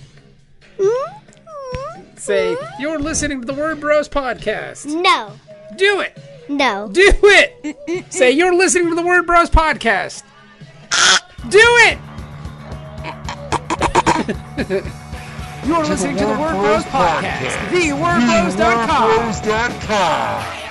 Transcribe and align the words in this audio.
Mm-hmm. 0.79 2.17
Say, 2.17 2.57
you're 2.81 2.99
listening 2.99 3.43
to 3.43 3.47
the 3.47 3.53
Word 3.53 3.79
Bros 3.79 4.09
podcast. 4.09 4.87
No. 4.87 5.33
Do 5.77 6.01
it. 6.01 6.19
No. 6.49 6.89
Do 6.91 7.03
it. 7.05 8.11
Say, 8.11 8.31
you're 8.31 8.55
listening 8.55 8.89
to 8.89 8.95
the 8.95 9.03
Word 9.03 9.27
Bros 9.27 9.51
podcast. 9.51 10.23
Do 11.51 11.61
it. 14.73 14.93
you're 15.67 15.85
listening 15.85 16.17
to 16.17 16.25
the 16.25 16.39
Word 16.39 16.53
Bros 16.53 16.85
podcast. 16.85 17.57
TheWordBros.com. 17.71 20.63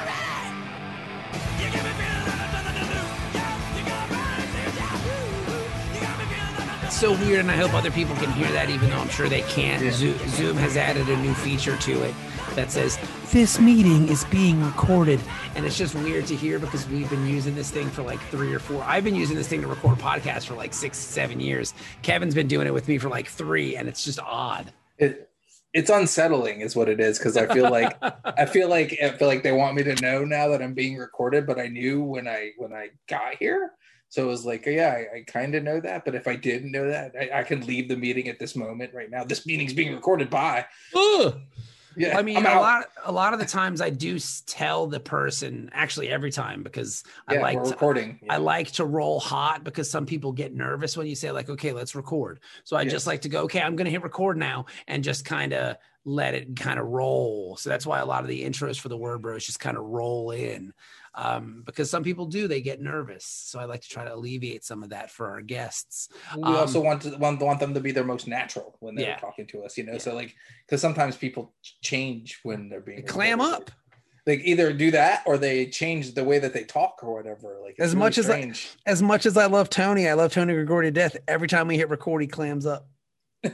It's 6.85 6.95
so 6.95 7.11
weird, 7.11 7.41
and 7.41 7.51
I 7.51 7.57
hope 7.57 7.73
other 7.73 7.91
people 7.91 8.15
can 8.15 8.31
hear 8.31 8.49
that, 8.53 8.69
even 8.69 8.89
though 8.89 8.99
I'm 8.99 9.09
sure 9.09 9.27
they 9.27 9.41
can't. 9.41 9.93
Zoom, 9.93 10.17
Zoom 10.29 10.55
has 10.55 10.77
added 10.77 11.09
a 11.09 11.17
new 11.17 11.33
feature 11.33 11.75
to 11.75 12.03
it 12.03 12.15
that 12.53 12.71
says 12.71 12.97
this 13.33 13.59
meeting 13.59 14.07
is 14.07 14.23
being 14.25 14.63
recorded, 14.63 15.19
and 15.55 15.65
it's 15.65 15.77
just 15.77 15.93
weird 15.95 16.25
to 16.27 16.35
hear 16.37 16.57
because 16.57 16.87
we've 16.87 17.09
been 17.09 17.27
using 17.27 17.53
this 17.53 17.69
thing 17.69 17.89
for 17.89 18.01
like 18.01 18.21
three 18.29 18.53
or 18.53 18.59
four. 18.59 18.81
I've 18.83 19.03
been 19.03 19.15
using 19.15 19.35
this 19.35 19.49
thing 19.49 19.59
to 19.61 19.67
record 19.67 19.97
podcasts 19.97 20.45
for 20.45 20.53
like 20.53 20.73
six, 20.73 20.97
seven 20.97 21.41
years. 21.41 21.73
Kevin's 22.01 22.33
been 22.33 22.47
doing 22.47 22.65
it 22.65 22.73
with 22.73 22.87
me 22.87 22.97
for 22.97 23.09
like 23.09 23.27
three, 23.27 23.75
and 23.75 23.89
it's 23.89 24.05
just 24.05 24.19
odd. 24.19 24.71
It 24.97 25.29
it's 25.73 25.89
unsettling 25.89 26.61
is 26.61 26.75
what 26.75 26.87
it 26.87 26.99
is 26.99 27.17
because 27.17 27.35
i 27.35 27.45
feel 27.53 27.69
like 27.69 27.97
i 28.37 28.45
feel 28.45 28.69
like 28.69 28.97
i 29.03 29.09
feel 29.09 29.27
like 29.27 29.43
they 29.43 29.51
want 29.51 29.75
me 29.75 29.83
to 29.83 29.95
know 29.95 30.23
now 30.23 30.47
that 30.47 30.61
i'm 30.61 30.73
being 30.73 30.97
recorded 30.97 31.45
but 31.45 31.59
i 31.59 31.67
knew 31.67 32.01
when 32.01 32.27
i 32.27 32.51
when 32.57 32.73
i 32.73 32.89
got 33.07 33.35
here. 33.35 33.71
So 34.07 34.23
it 34.23 34.27
was 34.27 34.45
like 34.45 34.65
yeah 34.65 34.95
i, 34.97 35.17
I 35.17 35.23
kind 35.27 35.55
of 35.55 35.63
know 35.63 35.81
that 35.81 36.05
but 36.05 36.15
if 36.15 36.27
i 36.27 36.35
didn't 36.35 36.71
know 36.71 36.87
that 36.87 37.13
I, 37.19 37.39
I 37.39 37.43
can 37.43 37.65
leave 37.65 37.89
the 37.89 37.97
meeting 37.97 38.29
at 38.29 38.39
this 38.39 38.55
moment 38.55 38.93
right 38.93 39.09
now. 39.09 39.25
This 39.25 39.45
meeting's 39.45 39.73
being 39.73 39.93
recorded. 39.93 40.29
By 40.29 40.65
Ugh. 40.95 41.41
Yeah 41.97 42.17
I 42.17 42.21
mean, 42.21 42.37
I'm 42.37 42.45
a 42.45 42.49
out. 42.49 42.61
lot, 42.61 42.85
a 43.05 43.11
lot 43.11 43.33
of 43.33 43.39
the 43.39 43.45
times 43.45 43.81
I 43.81 43.89
do 43.89 44.19
tell 44.45 44.87
the 44.87 44.99
person. 44.99 45.69
Actually, 45.73 46.09
every 46.09 46.31
time 46.31 46.63
because 46.63 47.03
I 47.27 47.37
like 47.37 47.57
we're 47.57 47.65
to, 47.65 47.69
recording 47.71 48.19
I 48.29 48.37
like 48.37 48.71
to 48.73 48.85
roll 48.85 49.19
hot 49.19 49.63
because 49.63 49.89
some 49.89 50.05
people 50.05 50.31
get 50.31 50.53
nervous 50.53 50.97
when 50.97 51.07
you 51.07 51.15
say 51.15 51.31
like, 51.31 51.49
okay, 51.49 51.71
let's 51.71 51.95
record. 51.95 52.39
So 52.63 52.77
I 52.77 52.85
just 52.85 53.07
like 53.07 53.21
to 53.21 53.29
go, 53.29 53.43
okay, 53.43 53.61
I'm 53.61 53.75
going 53.75 53.85
to 53.85 53.91
hit 53.91 54.03
record 54.03 54.37
now 54.37 54.65
and 54.87 55.03
just 55.03 55.25
kind 55.25 55.53
of 55.53 55.77
let 56.05 56.35
it 56.35 56.55
kind 56.55 56.79
of 56.79 56.87
roll. 56.87 57.57
So 57.57 57.69
that's 57.69 57.85
why 57.85 57.99
a 57.99 58.05
lot 58.05 58.23
of 58.23 58.29
the 58.29 58.43
intros 58.43 58.79
for 58.79 58.89
the 58.89 58.97
word 58.97 59.21
bros 59.21 59.45
just 59.45 59.59
kind 59.59 59.75
of 59.75 59.83
roll 59.83 60.31
in. 60.31 60.73
Um, 61.17 61.63
because 61.65 61.89
some 61.89 62.03
people 62.03 62.25
do, 62.25 62.47
they 62.47 62.59
get 62.61 62.81
nervous. 62.81 63.25
So 63.25 63.57
I 63.59 63.65
like 63.65 63.81
to 63.81 63.87
try 63.87 64.03
to 64.03 64.13
alleviate 64.13 64.65
some 64.65 64.83
of 64.83 64.89
that 64.89 65.09
for 65.09 65.29
our 65.29 65.41
guests. 65.41 66.09
we 66.35 66.43
um, 66.43 66.55
also 66.57 66.81
want 66.81 67.03
to 67.03 67.15
want, 67.17 67.39
want 67.41 67.59
them 67.61 67.73
to 67.73 67.79
be 67.79 67.91
their 67.91 68.03
most 68.03 68.27
natural 68.27 68.75
when 68.81 68.95
they're 68.95 69.07
Yeah. 69.07 69.17
talking 69.17 69.47
to 69.47 69.63
us 69.63 69.77
you 69.77 69.85
know 69.85 69.97
so 69.97 70.13
like 70.13 70.35
because 70.65 70.81
sometimes 70.81 71.15
people 71.15 71.53
change 71.81 72.39
when 72.43 72.67
they're 72.69 72.81
being 72.81 73.05
Clam 73.05 73.39
recorded. 73.39 73.69
up. 73.69 73.71
like 74.27 74.41
either 74.43 74.73
do 74.73 74.91
that 74.91 75.23
or 75.25 75.37
they 75.37 75.67
change 75.67 76.13
the 76.15 76.23
way 76.23 76.37
that 76.39 76.51
they 76.53 76.63
talk 76.65 76.99
or 77.01 77.13
whatever 77.13 77.59
like 77.63 77.75
As 77.79 77.93
it's 77.93 77.97
much 77.97 78.17
as 78.17 78.29
I- 78.29 78.51
As 78.85 79.01
much 79.01 79.25
as 79.25 79.37
I 79.37 79.45
love 79.45 79.69
Tony, 79.69 80.09
I 80.09 80.13
love 80.15 80.33
Tony 80.33 80.53
Gregori 80.53 80.83
to 80.83 80.91
death. 80.91 81.15
Every 81.27 81.47
time 81.47 81.67
we 81.67 81.77
hit 81.77 81.89
record, 81.89 82.21
he 82.23 82.27
clams 82.27 82.65
up. 82.65 82.87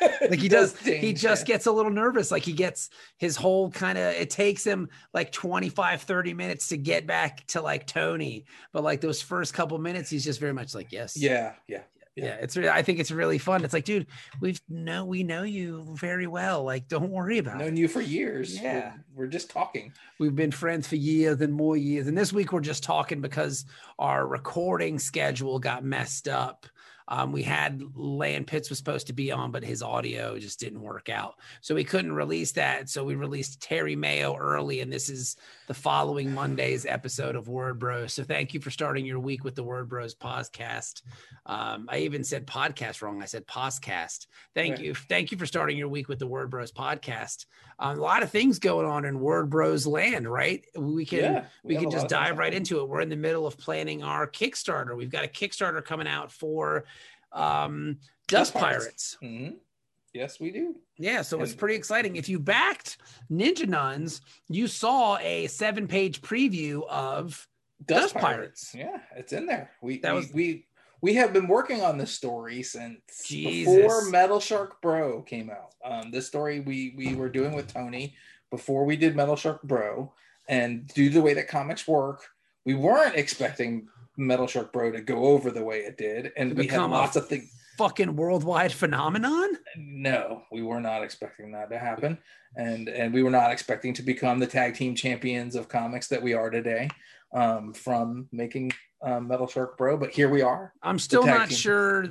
like 0.00 0.38
he 0.38 0.46
It 0.50 0.50
does, 0.50 0.78
he 0.80 1.12
just 1.12 1.46
gets 1.46 1.66
a 1.66 1.72
little 1.72 1.92
nervous. 1.92 2.30
Like 2.30 2.42
he 2.42 2.52
gets 2.52 2.90
his 3.18 3.36
whole 3.36 3.70
kind 3.70 3.98
of 3.98 4.14
it 4.14 4.30
takes 4.30 4.64
him 4.64 4.88
like 5.14 5.32
25 5.32 6.02
30 6.02 6.34
minutes 6.34 6.68
to 6.68 6.76
get 6.76 7.06
back 7.06 7.46
to 7.48 7.60
like 7.60 7.86
tony. 7.86 8.44
But 8.72 8.84
like 8.84 9.00
those 9.00 9.22
first 9.22 9.54
couple 9.54 9.78
minutes 9.78 10.10
he's 10.10 10.24
just 10.24 10.40
very 10.40 10.52
much 10.52 10.74
like 10.74 10.92
yes. 10.92 11.16
Yeah 11.16 11.54
yeah 11.68 11.82
yeah. 12.16 12.36
It's 12.40 12.56
i 12.56 12.82
think 12.82 12.98
it's 12.98 13.10
really 13.10 13.38
fun. 13.38 13.64
It's 13.64 13.72
like 13.72 13.84
dude 13.84 14.06
we've 14.40 14.60
know 14.68 15.04
we 15.04 15.22
know 15.22 15.42
you 15.42 15.94
very 15.94 16.26
well. 16.26 16.64
Like 16.64 16.88
don't 16.88 17.10
worry 17.10 17.38
about 17.38 17.60
it. 17.60 17.64
known 17.64 17.76
you 17.76 17.88
for 17.88 18.00
years. 18.00 18.60
Yeah. 18.60 18.94
We're, 19.14 19.24
we're 19.24 19.30
just 19.30 19.50
talking. 19.50 19.92
we've 20.18 20.34
been 20.34 20.50
friends 20.50 20.86
for 20.86 20.96
years 20.96 21.40
and 21.40 21.52
more 21.52 21.76
years. 21.76 22.06
And 22.06 22.18
this 22.18 22.32
week 22.32 22.52
we're 22.52 22.60
just 22.60 22.82
talking 22.82 23.20
because 23.20 23.64
our 23.98 24.26
recording 24.26 24.98
schedule 24.98 25.58
got 25.58 25.84
messed 25.84 26.28
up 26.28 26.66
um, 27.10 27.32
we 27.32 27.42
had 27.42 27.82
Lan 27.96 28.44
Pitts 28.44 28.68
was 28.68 28.78
supposed 28.78 29.08
to 29.08 29.12
be 29.12 29.32
on, 29.32 29.50
but 29.50 29.64
his 29.64 29.82
audio 29.82 30.38
just 30.38 30.60
didn't 30.60 30.80
work 30.80 31.08
out. 31.08 31.34
So 31.60 31.74
we 31.74 31.82
couldn't 31.82 32.12
release 32.12 32.52
that. 32.52 32.88
So 32.88 33.02
we 33.02 33.16
released 33.16 33.60
Terry 33.60 33.96
Mayo 33.96 34.36
early, 34.36 34.80
and 34.80 34.92
this 34.92 35.08
is 35.08 35.36
the 35.66 35.74
following 35.74 36.32
Monday's 36.32 36.86
episode 36.86 37.34
of 37.34 37.48
Word 37.48 37.80
Bros. 37.80 38.12
So 38.12 38.22
thank 38.22 38.54
you 38.54 38.60
for 38.60 38.70
starting 38.70 39.04
your 39.04 39.18
week 39.18 39.42
with 39.42 39.56
the 39.56 39.64
Word 39.64 39.88
Bros 39.88 40.14
podcast. 40.14 41.02
Um, 41.46 41.88
I 41.90 41.98
even 41.98 42.22
said 42.22 42.46
podcast 42.46 43.02
wrong. 43.02 43.20
I 43.20 43.26
said 43.26 43.46
podcast. 43.46 44.26
Thank 44.54 44.76
Right. 44.76 44.84
you. 44.84 44.94
Thank 44.94 45.32
you 45.32 45.38
for 45.38 45.46
starting 45.46 45.76
your 45.76 45.88
week 45.88 46.08
with 46.08 46.20
the 46.20 46.28
Word 46.28 46.48
Bros 46.48 46.70
podcast. 46.70 47.46
Um, 47.80 47.98
a 47.98 48.02
lot 48.02 48.22
of 48.22 48.30
things 48.30 48.58
going 48.58 48.86
on 48.86 49.04
in 49.04 49.18
Word 49.18 49.50
Bros 49.50 49.86
land, 49.86 50.30
right? 50.30 50.62
We 50.76 51.06
can 51.06 51.18
yeah. 51.18 51.44
we 51.64 51.74
have 51.74 51.82
can 51.82 51.90
just 51.90 52.04
lot 52.04 52.12
of 52.12 52.18
things 52.18 52.28
dive 52.28 52.38
right 52.38 52.54
into 52.54 52.80
it. 52.80 52.88
We're 52.88 53.00
in 53.00 53.08
the 53.08 53.16
middle 53.16 53.46
of 53.46 53.58
planning 53.58 54.02
our 54.02 54.28
Kickstarter. 54.28 54.94
We've 54.96 55.10
got 55.10 55.24
a 55.24 55.28
Kickstarter 55.28 55.82
coming 55.84 56.06
out 56.06 56.30
for 56.30 56.84
um, 57.32 57.98
Dust 58.28 58.52
Dust 58.52 58.54
Pirates. 58.54 59.16
Pirates. 59.16 59.18
Mhm. 59.22 59.56
Yes, 60.12 60.40
we 60.40 60.50
do. 60.50 60.74
Yeah, 60.98 61.22
so 61.22 61.40
it's 61.40 61.54
pretty 61.54 61.76
exciting. 61.76 62.16
If 62.16 62.28
you 62.28 62.40
backed 62.40 62.98
Ninja 63.30 63.66
Nuns, 63.68 64.20
you 64.48 64.66
saw 64.66 65.16
a 65.18 65.46
seven 65.46 65.86
page 65.86 66.20
preview 66.20 66.84
of 66.88 67.46
Dust 67.86 68.14
Pirates. 68.14 68.74
Yeah, 68.74 68.98
it's 69.16 69.32
in 69.32 69.46
there. 69.46 69.70
We 69.80 69.98
That 70.00 70.12
we, 70.14 70.20
was- 70.20 70.32
we 70.32 70.66
we 71.02 71.14
have 71.14 71.32
been 71.32 71.46
working 71.48 71.80
on 71.82 71.96
this 71.96 72.10
story 72.12 72.62
since 72.62 73.00
Jesus. 73.24 73.72
before 73.74 74.10
Metal 74.10 74.40
Shark 74.40 74.82
Bro 74.82 75.22
came 75.22 75.48
out. 75.48 75.74
Um, 75.84 76.10
this 76.10 76.26
story 76.26 76.58
we 76.60 76.92
we 76.96 77.14
were 77.14 77.28
doing 77.30 77.54
with 77.54 77.72
Tony 77.72 78.16
before 78.50 78.84
we 78.84 78.96
did 78.96 79.14
Metal 79.14 79.36
Shark 79.36 79.62
Bro, 79.62 80.12
and 80.48 80.88
due 80.88 81.08
to 81.08 81.14
the 81.14 81.22
way 81.22 81.34
that 81.34 81.46
comics 81.46 81.86
work, 81.86 82.26
we 82.64 82.74
weren't 82.74 83.14
expecting 83.14 83.88
Metal 84.20 84.46
Shark 84.46 84.72
Bro 84.72 84.92
to 84.92 85.00
go 85.00 85.24
over 85.24 85.50
the 85.50 85.64
way 85.64 85.80
it 85.80 85.96
did, 85.96 86.32
and 86.36 86.50
we 86.50 86.64
had 86.64 86.70
become 86.70 86.92
a- 86.92 86.94
lots 86.94 87.16
of 87.16 87.28
things. 87.28 87.50
fucking 87.78 88.14
worldwide 88.14 88.72
phenomenon. 88.72 89.48
No, 89.76 90.42
we 90.52 90.62
were 90.62 90.80
not 90.80 91.02
expecting 91.02 91.52
that 91.52 91.70
to 91.70 91.78
happen, 91.78 92.18
and 92.56 92.88
and 92.88 93.12
we 93.14 93.22
were 93.22 93.30
not 93.30 93.50
expecting 93.50 93.94
to 93.94 94.02
become 94.02 94.38
the 94.38 94.46
tag 94.46 94.74
team 94.74 94.94
champions 94.94 95.54
of 95.56 95.68
comics 95.68 96.08
that 96.08 96.22
we 96.22 96.34
are 96.34 96.50
today 96.50 96.88
um, 97.32 97.72
from 97.72 98.28
making 98.32 98.72
um, 99.02 99.28
Metal 99.28 99.46
Shark 99.46 99.78
Bro. 99.78 99.96
But 99.96 100.10
here 100.10 100.28
we 100.28 100.42
are. 100.42 100.74
I'm 100.82 100.98
still 100.98 101.24
not 101.24 101.48
team. 101.48 101.56
sure 101.56 102.06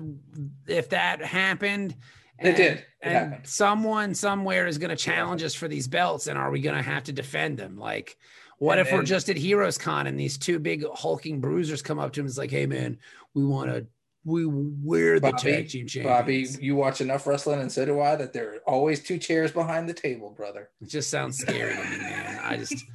if 0.68 0.90
that 0.90 1.24
happened. 1.24 1.96
It 2.42 2.56
did. 2.56 2.78
It 2.78 2.86
and 3.02 3.14
happened. 3.14 3.48
someone 3.48 4.16
somewhere 4.16 4.66
is 4.66 4.78
going 4.78 4.90
to 4.92 4.96
challenge 4.96 5.44
us 5.44 5.54
for 5.54 5.68
these 5.68 5.88
belts, 5.88 6.28
and 6.28 6.38
are 6.40 6.50
we 6.50 6.62
going 6.62 6.76
to 6.78 6.82
have 6.82 7.04
to 7.04 7.12
defend 7.14 7.58
them? 7.58 7.78
Like, 7.78 8.16
what 8.60 8.78
And- 8.78 8.88
if 8.88 8.94
we're 8.94 9.04
just 9.04 9.30
at 9.30 9.38
Heroes 9.38 9.78
Con 9.78 10.08
and 10.08 10.20
these 10.20 10.38
two 10.38 10.60
big 10.60 10.86
hulking 10.94 11.42
bruisers 11.42 11.82
come 11.82 11.98
up 12.00 12.14
to 12.14 12.20
him? 12.22 12.28
It's 12.28 12.38
like, 12.38 12.52
hey 12.52 12.66
man, 12.66 12.98
we 13.34 13.44
want 13.46 13.72
to, 13.72 13.88
we 14.26 14.46
we're 14.46 15.20
the 15.20 15.32
Bobby, 15.32 15.52
tag 15.52 15.70
team 15.70 16.04
Bobby, 16.04 16.46
you 16.60 16.76
watch 16.76 17.02
enough 17.02 17.26
wrestling, 17.26 17.62
and 17.62 17.72
so 17.72 17.86
do 17.86 18.00
I. 18.02 18.16
That 18.18 18.34
there 18.34 18.56
are 18.56 18.58
always 18.68 19.02
two 19.02 19.18
chairs 19.18 19.52
behind 19.52 19.88
the 19.90 19.94
table, 19.94 20.30
brother. 20.30 20.70
It 20.82 20.90
just 20.90 21.10
sounds 21.10 21.38
scary 21.38 21.74
to 21.74 21.84
me, 21.84 21.98
man. 21.98 22.40
I 22.44 22.58
just, 22.58 22.86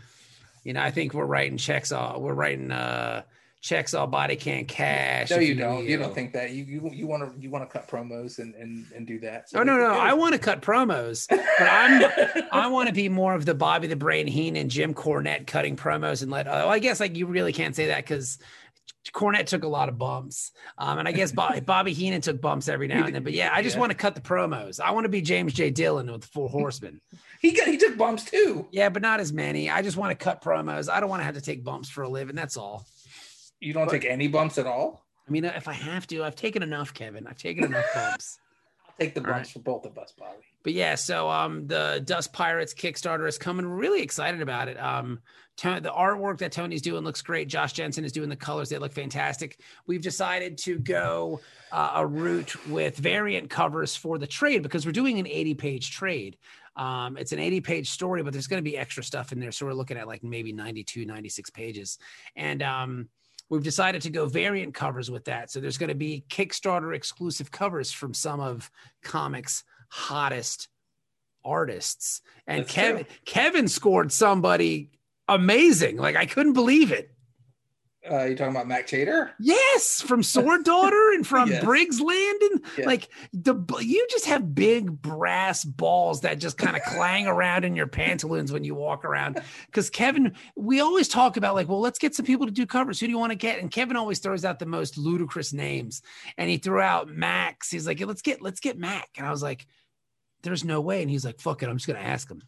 you 0.64 0.74
know, 0.74 0.82
I 0.82 0.90
think 0.90 1.14
we're 1.14 1.24
writing 1.24 1.56
checks 1.56 1.92
all, 1.92 2.20
we're 2.20 2.34
writing 2.34 2.70
uh 2.70 3.22
checks 3.64 3.94
all 3.94 4.06
body 4.06 4.36
can't 4.36 4.68
cash. 4.68 5.30
No, 5.30 5.36
if 5.38 5.48
you 5.48 5.54
don't. 5.54 5.86
You 5.86 5.96
don't 5.96 6.14
think 6.14 6.34
that. 6.34 6.50
You 6.50 6.64
you 6.64 6.90
you 6.92 7.06
want 7.06 7.22
to 7.34 7.40
you 7.40 7.48
want 7.50 7.68
to 7.68 7.72
cut 7.72 7.88
promos 7.88 8.38
and 8.38 8.54
and 8.56 8.84
and 8.94 9.06
do 9.06 9.18
that. 9.20 9.48
So 9.48 9.60
Oh 9.60 9.62
no, 9.62 9.78
no, 9.78 9.88
could 9.88 10.00
I 10.00 10.12
want 10.12 10.34
to 10.34 10.38
cut 10.38 10.60
promos. 10.60 11.26
but 11.30 11.40
I'm- 11.66 12.42
I 12.52 12.66
want 12.66 12.88
to 12.88 12.94
be 12.94 13.08
more 13.08 13.34
of 13.34 13.46
the 13.46 13.54
Bobby 13.54 13.86
the 13.86 13.96
Brain 13.96 14.26
Heenan, 14.26 14.68
Jim 14.68 14.92
Cornette 14.92 15.46
cutting 15.46 15.76
promos 15.76 16.22
and 16.22 16.30
let. 16.30 16.46
Oh, 16.46 16.68
I 16.68 16.78
guess 16.78 17.00
like 17.00 17.16
you 17.16 17.24
really 17.26 17.54
can't 17.54 17.74
say 17.74 17.86
that 17.86 18.04
because 18.04 18.38
Cornette 19.14 19.46
took 19.46 19.64
a 19.64 19.68
lot 19.68 19.88
of 19.88 19.96
bumps, 19.98 20.50
um, 20.78 20.98
and 20.98 21.08
I 21.08 21.12
guess 21.12 21.32
Bobby, 21.32 21.60
Bobby 21.72 21.92
Heenan 21.94 22.20
took 22.20 22.40
bumps 22.42 22.68
every 22.68 22.86
now 22.88 23.04
and 23.06 23.14
then. 23.14 23.22
But 23.22 23.32
yeah, 23.32 23.50
I 23.52 23.62
just 23.62 23.76
Yeah. 23.76 23.80
want 23.80 23.92
to 23.92 23.96
cut 23.96 24.14
the 24.14 24.20
promos. 24.20 24.78
I 24.78 24.90
want 24.92 25.04
to 25.04 25.08
be 25.10 25.20
James 25.22 25.52
J. 25.54 25.70
Dillon 25.70 26.10
with 26.12 26.20
the 26.22 26.26
Four 26.28 26.48
Horsemen. 26.50 27.00
he 27.40 27.52
got 27.52 27.66
he 27.68 27.76
took 27.78 27.96
bumps 27.96 28.24
too. 28.24 28.66
yeah, 28.72 28.90
but 28.90 29.00
not 29.02 29.20
as 29.20 29.32
many. 29.32 29.70
I 29.70 29.80
just 29.82 29.96
want 29.96 30.10
to 30.18 30.22
cut 30.22 30.42
promos. 30.42 30.90
I 30.92 31.00
don't 31.00 31.08
want 31.08 31.20
to 31.20 31.24
have 31.24 31.34
to 31.34 31.40
take 31.40 31.64
bumps 31.64 31.88
for 31.88 32.02
a 32.02 32.08
living. 32.10 32.36
That's 32.36 32.56
all. 32.58 32.84
You 33.60 33.72
don't 33.72 33.88
take 33.88 34.04
any 34.04 34.28
bumps 34.28 34.58
at 34.58 34.66
all. 34.66 35.04
I 35.26 35.30
mean, 35.30 35.44
if 35.44 35.68
I 35.68 35.72
have 35.72 36.06
to, 36.08 36.22
I've 36.22 36.36
taken 36.36 36.62
enough, 36.62 36.92
Kevin. 36.92 37.26
I've 37.26 37.38
taken 37.38 37.64
enough 37.64 37.86
bumps. 37.94 38.38
I'll 38.86 38.94
take 38.98 39.14
the 39.14 39.20
bumps 39.20 39.32
right. 39.32 39.48
for 39.48 39.58
both 39.60 39.86
of 39.86 39.96
us, 39.96 40.12
Bobby. 40.16 40.42
But 40.62 40.72
yeah, 40.72 40.94
so 40.94 41.30
um, 41.30 41.66
the 41.66 42.02
Dust 42.04 42.32
Pirates 42.32 42.74
Kickstarter 42.74 43.26
is 43.28 43.38
coming. 43.38 43.68
We're 43.68 43.76
really 43.76 44.02
excited 44.02 44.42
about 44.42 44.68
it. 44.68 44.78
Um, 44.80 45.20
To- 45.58 45.80
the 45.80 45.90
artwork 45.90 46.38
that 46.38 46.52
Tony's 46.52 46.82
doing 46.82 47.04
looks 47.04 47.22
great. 47.22 47.48
Josh 47.48 47.72
Jensen 47.72 48.04
is 48.04 48.12
doing 48.12 48.28
the 48.28 48.36
colors; 48.36 48.68
they 48.68 48.78
look 48.78 48.92
fantastic. 48.92 49.60
We've 49.86 50.02
decided 50.02 50.58
to 50.58 50.78
go 50.78 51.40
uh, 51.72 51.92
a 51.96 52.06
route 52.06 52.66
with 52.68 52.96
variant 52.96 53.50
covers 53.50 53.96
for 53.96 54.18
the 54.18 54.26
trade 54.26 54.62
because 54.62 54.84
we're 54.86 54.92
doing 54.92 55.18
an 55.18 55.26
80-page 55.26 55.90
trade. 55.90 56.36
Um, 56.76 57.16
it's 57.16 57.32
an 57.32 57.38
80 57.38 57.60
page 57.60 57.90
story, 57.90 58.22
but 58.22 58.32
there's 58.32 58.46
going 58.46 58.62
to 58.62 58.70
be 58.70 58.76
extra 58.76 59.04
stuff 59.04 59.32
in 59.32 59.40
there. 59.40 59.52
So 59.52 59.66
we're 59.66 59.74
looking 59.74 59.96
at 59.96 60.08
like 60.08 60.24
maybe 60.24 60.52
92, 60.52 61.04
96 61.06 61.50
pages. 61.50 61.98
And 62.36 62.62
um, 62.62 63.08
we've 63.48 63.62
decided 63.62 64.02
to 64.02 64.10
go 64.10 64.26
variant 64.26 64.74
covers 64.74 65.10
with 65.10 65.24
that. 65.24 65.50
So 65.50 65.60
there's 65.60 65.78
going 65.78 65.88
to 65.88 65.94
be 65.94 66.24
Kickstarter 66.28 66.94
exclusive 66.94 67.50
covers 67.50 67.92
from 67.92 68.14
some 68.14 68.40
of 68.40 68.70
comics' 69.02 69.64
hottest 69.88 70.68
artists. 71.44 72.22
And 72.46 72.62
That's 72.62 72.72
Kevin 72.72 73.04
true. 73.04 73.14
Kevin 73.24 73.68
scored 73.68 74.12
somebody 74.12 74.90
amazing. 75.28 75.96
Like 75.96 76.16
I 76.16 76.26
couldn't 76.26 76.54
believe 76.54 76.92
it. 76.92 77.13
Uh, 78.10 78.24
you 78.24 78.36
talking 78.36 78.54
about 78.54 78.68
Mack 78.68 78.86
Chater? 78.86 79.32
Yes, 79.40 80.02
from 80.02 80.22
Sword 80.22 80.64
Daughter 80.64 81.12
and 81.14 81.26
from 81.26 81.50
Yes. 81.50 81.64
Briggs 81.64 82.00
Landon. 82.00 82.60
Yeah. 82.76 82.84
Like 82.86 83.08
the 83.32 83.54
you 83.80 84.06
just 84.10 84.26
have 84.26 84.54
big 84.54 85.00
brass 85.00 85.64
balls 85.64 86.20
that 86.20 86.38
just 86.38 86.58
kind 86.58 86.76
of 86.76 86.82
clang 86.86 87.26
around 87.26 87.64
in 87.64 87.74
your 87.74 87.86
pantaloons 87.86 88.52
when 88.52 88.62
you 88.62 88.74
walk 88.74 89.06
around. 89.06 89.40
Because 89.66 89.88
Kevin, 89.88 90.34
we 90.54 90.80
always 90.80 91.08
talk 91.08 91.38
about 91.38 91.54
like, 91.54 91.68
well, 91.68 91.80
let's 91.80 91.98
get 91.98 92.14
some 92.14 92.26
people 92.26 92.44
to 92.44 92.52
do 92.52 92.66
covers. 92.66 93.00
Who 93.00 93.06
do 93.06 93.10
you 93.12 93.18
want 93.18 93.32
to 93.32 93.36
get? 93.36 93.58
And 93.58 93.70
Kevin 93.70 93.96
always 93.96 94.18
throws 94.18 94.44
out 94.44 94.58
the 94.58 94.66
most 94.66 94.98
ludicrous 94.98 95.54
names. 95.54 96.02
And 96.36 96.50
he 96.50 96.58
threw 96.58 96.80
out 96.80 97.08
Max. 97.08 97.70
He's 97.70 97.86
like, 97.86 98.00
let's 98.04 98.22
get 98.22 98.42
let's 98.42 98.60
get 98.60 98.78
Mack. 98.78 99.08
And 99.16 99.26
I 99.26 99.30
was 99.30 99.42
like, 99.42 99.66
there's 100.42 100.64
no 100.64 100.82
way. 100.82 101.00
And 101.00 101.10
he's 101.10 101.24
like, 101.24 101.40
fuck 101.40 101.62
it, 101.62 101.70
I'm 101.70 101.78
just 101.78 101.86
gonna 101.86 102.00
ask 102.00 102.30
him. 102.30 102.42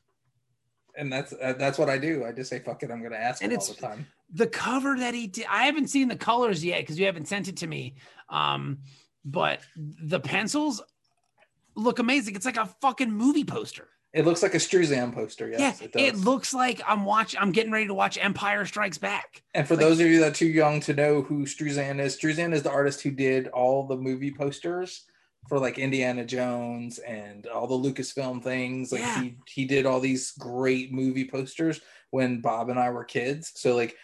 And 0.99 1.12
that's 1.12 1.32
uh, 1.32 1.55
that's 1.58 1.79
what 1.79 1.88
I 1.91 1.99
do. 1.99 2.25
I 2.25 2.32
just 2.32 2.50
say 2.50 2.58
fuck 2.58 2.82
it. 2.82 2.91
I'm 2.91 3.00
going 3.00 3.12
to 3.12 3.20
ask 3.20 3.43
And 3.43 3.53
him 3.53 3.58
all 3.58 3.67
the 3.67 3.75
time. 3.75 4.06
The 4.32 4.46
cover 4.46 4.96
that 4.99 5.14
he 5.14 5.26
did 5.26 5.46
i 5.50 5.67
haven't 5.67 5.88
seen 5.88 6.08
the 6.08 6.17
colors 6.17 6.64
yet 6.64 6.81
because 6.81 6.99
you 6.99 7.06
haven't 7.06 7.28
sent 7.28 7.49
it 7.49 7.56
to 7.58 7.67
me 7.67 7.94
um 8.28 8.78
but 9.25 9.61
the 9.76 10.20
pencils 10.20 10.82
look 11.75 11.99
amazing 11.99 12.34
it's 12.34 12.46
like 12.46 12.56
a 12.56 12.67
fucking 12.81 13.11
movie 13.12 13.44
poster 13.44 13.88
It 14.12 14.25
looks 14.25 14.43
like 14.43 14.55
a 14.55 14.58
Struzan 14.58 15.12
poster. 15.14 15.49
Yes, 15.50 15.81
yeah 15.81 15.87
it 15.87 15.96
it, 15.96 16.17
looks 16.17 16.55
like 16.55 16.81
i'm 16.87 17.05
watching 17.05 17.38
i'm 17.40 17.52
getting 17.52 17.70
ready 17.73 17.87
to 17.87 17.94
watch 17.94 18.19
empire 18.20 18.64
strikes 18.67 18.99
back 18.99 19.43
and 19.55 19.67
for 19.69 19.75
like- 19.75 19.84
those 19.84 20.00
of 20.00 20.06
you 20.06 20.20
that 20.20 20.32
are 20.32 20.34
too 20.34 20.46
young 20.46 20.81
to 20.81 20.94
know 20.94 21.22
who 21.22 21.44
Struzan 21.44 22.00
is, 22.00 22.17
Struzan 22.17 22.52
is 22.55 22.62
the 22.62 22.70
artist 22.70 23.02
who 23.02 23.11
did 23.11 23.49
all 23.49 23.87
the 23.87 23.96
movie 23.96 24.32
posters 24.32 25.05
for 25.49 25.61
like 25.61 25.79
Indiana 25.79 26.25
Jones 26.25 26.99
and 26.99 27.46
all 27.46 27.69
the 27.69 27.76
Lucasfilm 27.88 28.43
things. 28.43 28.90
Like 28.90 29.02
Yeah. 29.02 29.22
he 29.22 29.37
he 29.46 29.64
did 29.64 29.87
all 29.87 30.00
these 30.00 30.32
great 30.32 30.93
movie 30.93 31.29
posters 31.29 31.81
when 32.11 32.40
Bob 32.40 32.69
and 32.69 32.81
I 32.81 32.90
were 32.90 33.05
kids. 33.05 33.52
So 33.55 33.76
like 33.76 33.94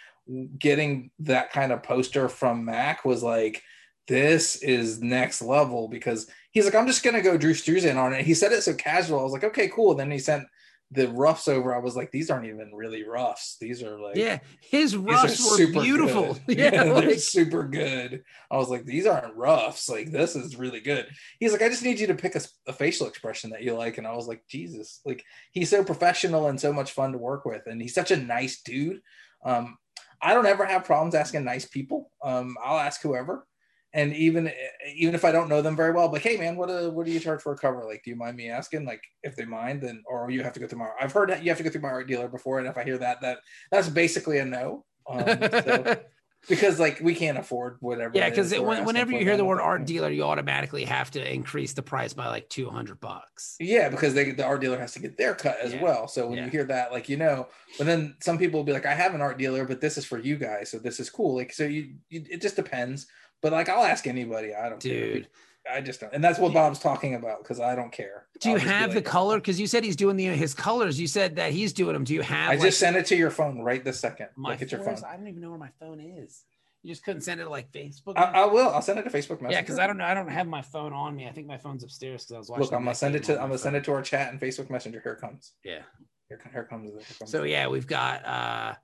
getting 0.58 1.10
that 1.20 1.52
kind 1.52 1.72
of 1.72 1.82
poster 1.82 2.28
from 2.28 2.64
Mack 2.64 3.04
was 3.04 3.22
like 3.22 3.62
this 4.08 4.56
is 4.56 5.00
next 5.00 5.42
level 5.42 5.88
because 5.88 6.28
he's 6.50 6.64
like 6.64 6.74
I'm 6.74 6.86
just 6.86 7.02
gonna 7.02 7.22
go 7.22 7.36
Drew 7.36 7.54
Struzan 7.54 7.96
on 7.96 8.12
it. 8.12 8.24
He 8.24 8.34
said 8.34 8.52
it 8.52 8.62
so 8.62 8.74
casual. 8.74 9.20
I 9.20 9.24
was 9.24 9.32
like 9.32 9.44
okay 9.44 9.68
cool. 9.68 9.94
then 9.94 10.10
he 10.10 10.18
sent 10.18 10.44
the 10.90 11.08
roughs 11.08 11.48
over. 11.48 11.74
I 11.74 11.78
was 11.78 11.96
like 11.96 12.10
these 12.10 12.30
aren't 12.30 12.46
even 12.46 12.70
really 12.74 13.02
roughs. 13.02 13.56
These 13.60 13.82
are 13.82 13.98
like 13.98 14.16
yeah 14.16 14.38
his 14.60 14.96
roughs 14.96 15.40
were 15.58 15.66
beautiful 15.82 16.34
good. 16.46 16.58
yeah, 16.58 16.84
they're 16.84 17.18
super 17.18 17.66
good. 17.66 18.22
I 18.50 18.56
was 18.56 18.68
like, 18.68 18.84
these 18.84 19.06
aren't 19.06 19.36
roughs. 19.36 19.88
Like, 19.88 20.12
this 20.12 20.36
is 20.36 20.56
really 20.56 20.80
good. 20.80 21.06
He's 21.38 21.52
like, 21.52 21.62
I 21.62 21.68
just 21.68 21.82
need 21.82 21.98
you 21.98 22.06
to 22.08 22.14
pick 22.14 22.34
a 22.66 22.72
facial 22.72 23.06
expression 23.06 23.50
that 23.50 23.62
you 23.62 23.74
like. 23.74 23.98
And 23.98 24.06
I 24.06 24.14
was 24.14 24.28
like, 24.28 24.42
Jesus, 24.48 25.00
like 25.04 25.24
he's 25.52 25.70
so 25.70 25.82
professional 25.82 26.48
and 26.48 26.60
so 26.60 26.72
much 26.72 26.92
fun 26.92 27.12
to 27.12 27.18
work 27.18 27.44
with, 27.44 27.62
and 27.66 27.80
he's 27.80 27.94
such 27.94 28.10
a 28.10 28.16
nice 28.16 28.60
dude. 28.62 29.00
Um, 29.44 29.76
I 30.22 30.34
don't 30.34 30.46
ever 30.46 30.64
have 30.64 30.84
problems 30.84 31.14
asking 31.14 31.44
nice 31.44 31.64
people. 31.64 32.10
Um, 32.22 32.56
I'll 32.64 32.78
ask 32.78 33.02
whoever. 33.02 33.46
And 33.94 34.14
even 34.14 34.50
even 34.94 35.14
if 35.14 35.22
I 35.22 35.32
don't 35.32 35.50
know 35.50 35.60
them 35.60 35.76
very 35.76 35.92
well, 35.92 36.10
like, 36.10 36.22
hey 36.22 36.38
man, 36.38 36.56
what 36.56 36.70
uh, 36.70 36.88
what 36.88 37.04
do 37.04 37.12
you 37.12 37.20
charge 37.20 37.42
for 37.42 37.52
a 37.52 37.58
cover? 37.58 37.84
Like, 37.84 38.02
do 38.02 38.10
you 38.10 38.16
mind 38.16 38.38
me 38.38 38.48
asking? 38.48 38.86
Like, 38.86 39.02
if 39.22 39.36
they 39.36 39.44
mind, 39.44 39.82
then 39.82 40.02
or 40.06 40.30
you 40.30 40.42
have 40.42 40.54
to 40.54 40.60
go 40.60 40.66
through 40.66 40.78
my. 40.78 40.88
I've 40.98 41.12
heard 41.12 41.28
that 41.28 41.42
you 41.42 41.50
have 41.50 41.58
to 41.58 41.64
go 41.64 41.68
through 41.68 41.82
my 41.82 41.90
art 41.90 42.08
dealer 42.08 42.28
before, 42.28 42.58
and 42.58 42.66
if 42.66 42.78
I 42.78 42.84
hear 42.84 42.96
that, 42.98 43.20
that 43.20 43.40
that's 43.70 43.90
basically 43.90 44.38
a 44.38 44.46
no. 44.46 44.86
Um, 45.06 45.24
so, 45.26 45.96
because 46.48 46.80
like 46.80 46.98
we 47.00 47.14
can't 47.14 47.38
afford 47.38 47.76
whatever. 47.80 48.16
yeah 48.16 48.28
because 48.28 48.52
whenever 48.52 49.12
you 49.12 49.18
hear 49.20 49.36
the 49.36 49.44
word 49.44 49.60
art 49.60 49.84
dealer 49.86 50.10
you 50.10 50.22
automatically 50.24 50.84
have 50.84 51.10
to 51.10 51.32
increase 51.32 51.72
the 51.72 51.82
price 51.82 52.12
by 52.12 52.26
like 52.28 52.48
200 52.48 53.00
bucks 53.00 53.56
Yeah, 53.60 53.88
because 53.88 54.14
they 54.14 54.32
the 54.32 54.44
art 54.44 54.60
dealer 54.60 54.78
has 54.78 54.92
to 54.94 55.00
get 55.00 55.16
their 55.16 55.34
cut 55.34 55.58
as 55.60 55.72
Yeah. 55.72 55.82
well. 55.82 56.08
So 56.08 56.26
when 56.28 56.38
Yeah. 56.38 56.44
you 56.46 56.50
hear 56.50 56.64
that, 56.64 56.92
like 56.92 57.08
you 57.08 57.16
know, 57.16 57.48
but 57.78 57.86
then 57.86 58.16
some 58.20 58.38
people 58.38 58.58
will 58.60 58.64
be 58.64 58.72
like, 58.72 58.86
I 58.86 58.94
have 58.94 59.14
an 59.14 59.20
art 59.20 59.38
dealer, 59.38 59.64
but 59.64 59.80
this 59.80 59.96
is 59.96 60.04
for 60.04 60.18
you 60.18 60.36
guys, 60.36 60.70
so 60.70 60.78
this 60.78 60.98
is 61.00 61.08
cool. 61.10 61.36
Like 61.36 61.52
so 61.52 61.64
you, 61.64 61.94
you 62.10 62.24
it 62.30 62.40
just 62.42 62.56
depends. 62.56 63.06
But 63.40 63.52
like 63.52 63.68
I'll 63.68 63.84
ask 63.84 64.06
anybody. 64.06 64.54
I 64.54 64.68
don't 64.68 64.80
care. 64.82 65.22
I 65.70 65.80
just 65.80 66.00
don't. 66.00 66.12
And 66.12 66.22
that's 66.22 66.38
what 66.38 66.52
Bob's 66.52 66.78
talking 66.78 67.14
about 67.14 67.42
because 67.42 67.60
I 67.60 67.74
don't 67.74 67.92
care. 67.92 68.26
do 68.40 68.50
you 68.50 68.56
have 68.56 68.90
the 68.90 68.96
like, 68.96 69.04
color 69.04 69.38
because 69.38 69.60
you 69.60 69.66
said 69.66 69.84
he's 69.84 69.96
doing 69.96 70.16
the 70.16 70.26
his 70.26 70.54
colors 70.54 71.00
you 71.00 71.06
said 71.06 71.36
that 71.36 71.52
he's 71.52 71.72
doing 71.72 71.92
them 71.92 72.04
do 72.04 72.14
you 72.14 72.22
have 72.22 72.50
I 72.50 72.54
like, 72.54 72.62
just 72.62 72.80
sent 72.80 72.96
it 72.96 73.06
to 73.06 73.16
your 73.16 73.30
phone 73.30 73.60
right 73.60 73.84
this 73.84 74.00
second. 74.00 74.28
My 74.36 74.50
Look 74.50 74.62
at 74.62 74.72
your 74.72 74.82
phone. 74.82 74.96
I 75.08 75.16
don't 75.16 75.28
even 75.28 75.40
know 75.40 75.50
where 75.50 75.58
my 75.58 75.70
phone 75.78 76.00
is. 76.00 76.44
You 76.82 76.90
just 76.90 77.04
couldn't 77.04 77.20
send 77.20 77.40
it 77.40 77.44
to 77.44 77.50
like 77.50 77.70
Facebook. 77.70 78.14
I, 78.16 78.42
I 78.42 78.44
will. 78.46 78.68
I'll 78.68 78.82
send 78.82 78.98
it 78.98 79.04
to 79.04 79.10
Facebook 79.10 79.40
Messenger. 79.40 79.52
yeah, 79.52 79.60
because 79.60 79.78
I 79.78 79.86
don't 79.86 79.98
know. 79.98 80.04
I 80.04 80.14
don't 80.14 80.26
have 80.28 80.48
my 80.48 80.62
phone 80.62 80.92
on 80.92 81.14
me. 81.14 81.28
I 81.28 81.32
think 81.32 81.46
my 81.46 81.58
phone's 81.58 81.84
upstairs 81.84 82.24
because 82.24 82.34
I 82.34 82.38
was 82.38 82.50
watching. 82.50 82.64
Look, 82.64 82.72
I'm 82.72 82.82
gonna 82.82 82.94
send 82.96 83.14
it 83.14 83.22
to. 83.24 83.34
I'm 83.34 83.48
gonna 83.48 83.58
send 83.58 83.76
it 83.76 83.84
to 83.84 83.92
our 83.92 84.02
chat 84.02 84.32
and 84.32 84.40
Facebook 84.40 84.68
Messenger. 84.68 85.00
Here 85.00 85.12
it 85.12 85.20
comes. 85.20 85.52
Yeah. 85.64 85.82
Here, 86.28 86.40
here 86.52 86.64
comes. 86.64 86.90
Here 86.90 87.16
comes. 87.20 87.30
So 87.30 87.44
yeah, 87.44 87.68
we've 87.68 87.86
got 87.86 88.24
uh 88.24 88.74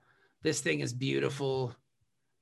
this 0.43 0.61
thing 0.61 0.79
is 0.79 0.93
beautiful. 0.93 1.75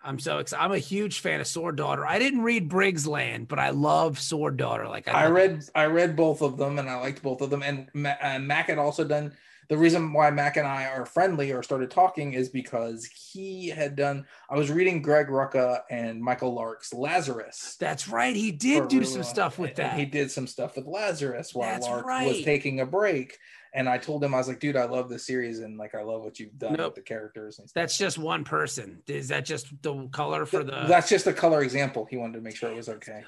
I'm 0.07 0.19
so 0.19 0.37
excited. 0.37 0.63
I'm 0.63 0.71
a 0.71 0.77
huge 0.79 1.19
fan 1.19 1.41
of 1.41 1.47
Sword 1.47 1.75
Daughter. 1.75 2.05
I 2.07 2.17
didn't 2.17 2.41
read 2.41 2.69
Briggs 2.69 3.05
Land, 3.05 3.49
but 3.49 3.59
I 3.59 3.71
love 3.71 4.19
Sword 4.19 4.55
Daughter. 4.55 4.87
Like 4.87 5.09
I 5.09 5.25
love- 5.25 5.33
read 5.33 5.63
I 5.75 5.85
read 5.87 6.15
both 6.15 6.41
of 6.41 6.55
them 6.57 6.79
and 6.79 6.89
I 6.89 6.95
liked 7.01 7.21
both 7.21 7.41
of 7.41 7.49
them. 7.49 7.61
And 7.61 7.89
Ma- 7.93 8.15
uh, 8.21 8.39
Mack 8.39 8.67
had 8.67 8.77
also 8.77 9.03
done 9.03 9.33
the 9.69 9.77
reason 9.77 10.13
why 10.13 10.31
Mack 10.31 10.55
and 10.57 10.67
I 10.67 10.85
are 10.85 11.05
friendly 11.05 11.51
or 11.51 11.61
started 11.61 11.91
talking 11.91 12.33
is 12.33 12.49
because 12.49 13.05
he 13.05 13.67
had 13.69 13.95
done. 13.95 14.25
I 14.49 14.55
was 14.55 14.71
reading 14.71 15.01
Greg 15.01 15.27
Rucka 15.27 15.81
and 15.89 16.21
Michael 16.21 16.53
Lark's 16.53 16.93
Lazarus. 16.93 17.75
That's 17.79 18.07
right. 18.07 18.35
He 18.35 18.51
did 18.51 18.87
do 18.87 19.03
some 19.03 19.23
stuff 19.23 19.59
with 19.59 19.75
that. 19.75 19.97
He 19.97 20.05
did 20.05 20.31
some 20.31 20.47
stuff 20.47 20.75
with 20.75 20.85
Lazarus 20.85 21.53
while 21.53 21.69
That's 21.69 21.85
Lark 21.87 22.05
was 22.05 22.43
taking 22.43 22.79
a 22.79 22.85
break. 22.85 23.37
And 23.73 23.87
I 23.89 23.97
told 23.97 24.23
him 24.23 24.33
I 24.33 24.37
was 24.37 24.47
like, 24.47 24.59
dude, 24.61 24.77
I 24.77 24.85
love 24.85 25.09
this 25.09 25.27
series 25.27 25.59
and 25.59 25.77
like 25.77 25.93
I 25.93 26.01
love 26.01 26.23
what 26.23 26.39
you've 26.39 26.57
done 26.57 26.73
Nope. 26.73 26.95
with 26.95 26.95
the 26.95 27.01
characters 27.01 27.59
and 27.59 27.69
stuff. 27.69 27.81
That's 27.81 27.97
just 27.97 28.17
one 28.17 28.43
person. 28.43 29.03
Is 29.07 29.27
that 29.27 29.45
just 29.45 29.67
the 29.83 30.07
color 30.07 30.45
for 30.45 30.63
the? 30.63 30.85
That's 30.87 31.09
just 31.09 31.27
a 31.27 31.33
color 31.33 31.61
example. 31.61 32.07
He 32.09 32.17
wanted 32.17 32.35
to 32.37 32.41
make 32.41 32.55
sure 32.55 32.71
it 32.71 32.75
was 32.75 32.89
okay. 32.89 33.23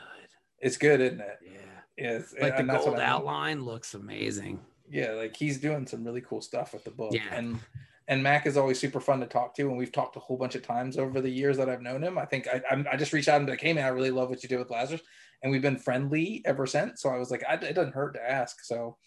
It's 0.59 0.77
good, 0.77 1.01
isn't 1.01 1.19
it? 1.21 1.37
Yeah. 1.45 1.59
It's, 1.97 2.33
Like 2.41 2.55
the 2.57 2.63
gold 2.63 2.87
I 2.87 2.91
mean. 2.91 2.99
outline 3.01 3.65
looks 3.65 3.93
amazing. 3.93 4.59
Yeah 4.89 5.11
like 5.11 5.35
he's 5.35 5.59
doing 5.59 5.85
some 5.87 6.03
really 6.03 6.21
cool 6.21 6.41
stuff 6.41 6.73
with 6.73 6.83
the 6.83 6.91
book. 6.91 7.13
Yeah. 7.13 7.21
and 7.31 7.59
and 8.07 8.23
mac 8.23 8.45
is 8.47 8.57
always 8.57 8.79
super 8.79 8.99
fun 8.99 9.19
to 9.19 9.27
talk 9.27 9.55
to 9.55 9.69
and 9.69 9.77
we've 9.77 9.91
talked 9.91 10.15
a 10.15 10.19
whole 10.19 10.37
bunch 10.37 10.55
of 10.55 10.63
times 10.63 10.97
over 10.97 11.21
the 11.21 11.29
years 11.29 11.57
that 11.57 11.69
i've 11.69 11.81
known 11.81 12.03
him. 12.03 12.17
I 12.17 12.25
think 12.25 12.47
i, 12.47 12.61
I 12.91 12.97
just 12.97 13.13
reached 13.13 13.27
out 13.29 13.37
and 13.37 13.45
be 13.45 13.51
like 13.53 13.61
hey 13.61 13.73
man 13.73 13.85
i 13.85 13.89
really 13.89 14.11
love 14.11 14.29
what 14.29 14.41
you 14.43 14.49
did 14.49 14.59
with 14.59 14.71
lazarus 14.71 15.01
and 15.41 15.51
we've 15.51 15.61
been 15.61 15.77
friendly 15.77 16.41
ever 16.45 16.65
since. 16.65 17.01
So 17.01 17.09
i 17.09 17.17
was 17.17 17.31
like 17.31 17.43
I, 17.47 17.53
it 17.53 17.73
doesn't 17.75 17.93
hurt 17.93 18.13
to 18.15 18.31
ask. 18.31 18.63
So 18.63 18.97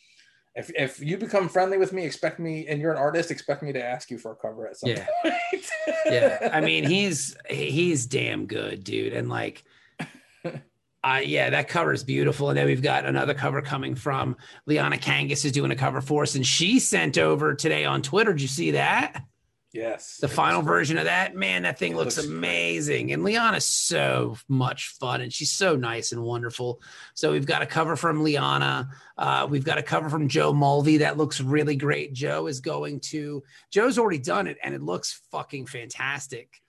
if, 0.54 0.70
if 0.76 1.00
you 1.00 1.16
become 1.16 1.48
friendly 1.48 1.78
with 1.78 1.92
me 1.94 2.04
expect 2.04 2.38
me 2.38 2.66
and 2.68 2.78
you're 2.80 2.92
an 2.92 2.98
artist 2.98 3.30
expect 3.30 3.62
me 3.62 3.72
to 3.72 3.82
ask 3.82 4.10
you 4.10 4.18
for 4.18 4.32
a 4.32 4.36
cover 4.36 4.68
at 4.68 4.76
some 4.76 4.90
Yeah. 4.90 5.06
point. 5.22 5.66
Yeah. 6.06 6.50
I 6.52 6.60
mean 6.70 6.84
he's 6.84 7.34
he's 7.48 8.04
damn 8.06 8.46
good 8.46 8.84
dude. 8.84 9.14
And 9.14 9.28
like 9.30 9.64
uh 11.04 11.20
yeah 11.24 11.50
that 11.50 11.68
cover 11.68 11.92
is 11.92 12.04
beautiful. 12.04 12.50
And 12.50 12.58
then 12.58 12.66
we've 12.66 12.82
got 12.82 13.04
another 13.04 13.34
cover 13.34 13.62
coming 13.62 13.94
from 13.94 14.36
liana 14.66 14.96
kangas 14.96 15.44
is 15.44 15.52
doing 15.52 15.70
a 15.70 15.76
cover 15.76 16.00
for 16.00 16.22
us. 16.22 16.34
And 16.34 16.46
she 16.46 16.78
sent 16.78 17.18
over 17.18 17.54
today 17.54 17.84
on 17.84 18.02
twitter. 18.02 18.32
Did 18.32 18.42
you 18.42 18.48
see 18.48 18.72
that? 18.72 19.24
Yes. 19.72 20.18
The 20.18 20.28
final 20.28 20.60
version 20.60 20.98
of 20.98 21.04
that. 21.04 21.34
Man 21.34 21.62
that 21.62 21.78
thing 21.78 21.96
looks, 21.96 22.18
looks 22.18 22.26
great. 22.26 22.36
amazing. 22.36 23.12
And 23.12 23.24
liana's 23.24 23.64
so 23.64 24.36
much 24.46 24.88
fun. 24.88 25.22
And 25.22 25.32
she's 25.32 25.50
so 25.50 25.76
nice 25.76 26.12
and 26.12 26.22
wonderful. 26.22 26.82
So 27.14 27.32
we've 27.32 27.46
got 27.46 27.62
a 27.62 27.66
cover 27.66 27.96
from 27.96 28.22
liana. 28.22 28.90
Uh, 29.16 29.46
we've 29.48 29.64
got 29.64 29.78
a 29.78 29.82
cover 29.82 30.10
from 30.10 30.28
joe 30.28 30.52
mulvey 30.52 30.98
that 30.98 31.16
looks 31.16 31.40
really 31.40 31.76
great. 31.76 32.12
Joe 32.12 32.48
is 32.48 32.60
going 32.60 33.00
to 33.00 33.42
joe's 33.70 33.98
already 33.98 34.18
done 34.18 34.46
it 34.46 34.58
and 34.62 34.74
it 34.74 34.82
looks 34.82 35.22
fucking 35.30 35.66
fantastic 35.66 36.61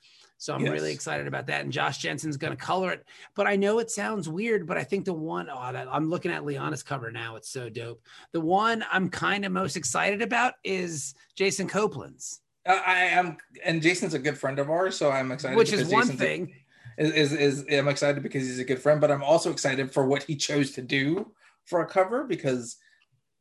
so 0.44 0.54
i'm 0.54 0.64
really 0.64 0.92
excited 0.92 1.26
about 1.26 1.48
that 1.48 1.62
and 1.62 1.72
josh 1.72 2.00
jensen's 2.00 2.36
going 2.36 2.52
to 2.52 2.58
color 2.58 2.92
it 2.92 3.06
but 3.34 3.48
i 3.48 3.56
know 3.56 3.80
it 3.80 3.90
sounds 3.90 4.28
weird 4.28 4.68
but 4.68 4.78
i 4.78 4.84
think 4.84 5.06
the 5.06 5.14
one 5.14 5.48
oh, 5.50 5.72
that, 5.72 5.88
i'm 5.90 6.10
looking 6.10 6.32
at 6.32 6.44
liana's 6.44 6.84
cover 6.84 7.12
now 7.12 7.36
it's 7.36 7.50
so 7.50 7.70
dope 7.70 8.02
the 8.34 8.42
one 8.42 8.84
i'm 8.92 9.10
kind 9.10 9.46
of 9.46 9.52
most 9.52 9.78
excited 9.78 10.22
about 10.22 10.56
is 10.64 11.16
jason 11.36 11.68
copland's 11.68 12.42
I, 12.68 12.84
I 12.86 13.00
am 13.06 13.38
and 13.64 13.82
jason's 13.82 14.14
a 14.14 14.20
good 14.20 14.38
friend 14.38 14.60
of 14.60 14.70
ours 14.70 14.98
so 14.98 15.12
i'm 15.12 15.32
excited 15.32 15.56
which 15.56 15.72
is 15.72 15.88
one 15.90 16.04
Jason's 16.04 16.22
a- 16.22 16.24
thing 16.24 16.54
is, 16.98 17.12
is 17.12 17.34
is 17.34 17.66
I'm 17.72 17.88
excited 17.88 18.22
because 18.22 18.44
he's 18.44 18.60
a 18.60 18.64
good 18.64 18.80
friend, 18.80 19.02
but 19.02 19.10
I'm 19.10 19.24
also 19.24 19.52
excited 19.52 19.92
for 19.92 20.06
what 20.06 20.22
he 20.22 20.36
chose 20.36 20.72
to 20.74 20.82
do 20.84 21.32
for 21.66 21.82
a 21.82 21.88
cover 21.88 22.24
because 22.24 22.78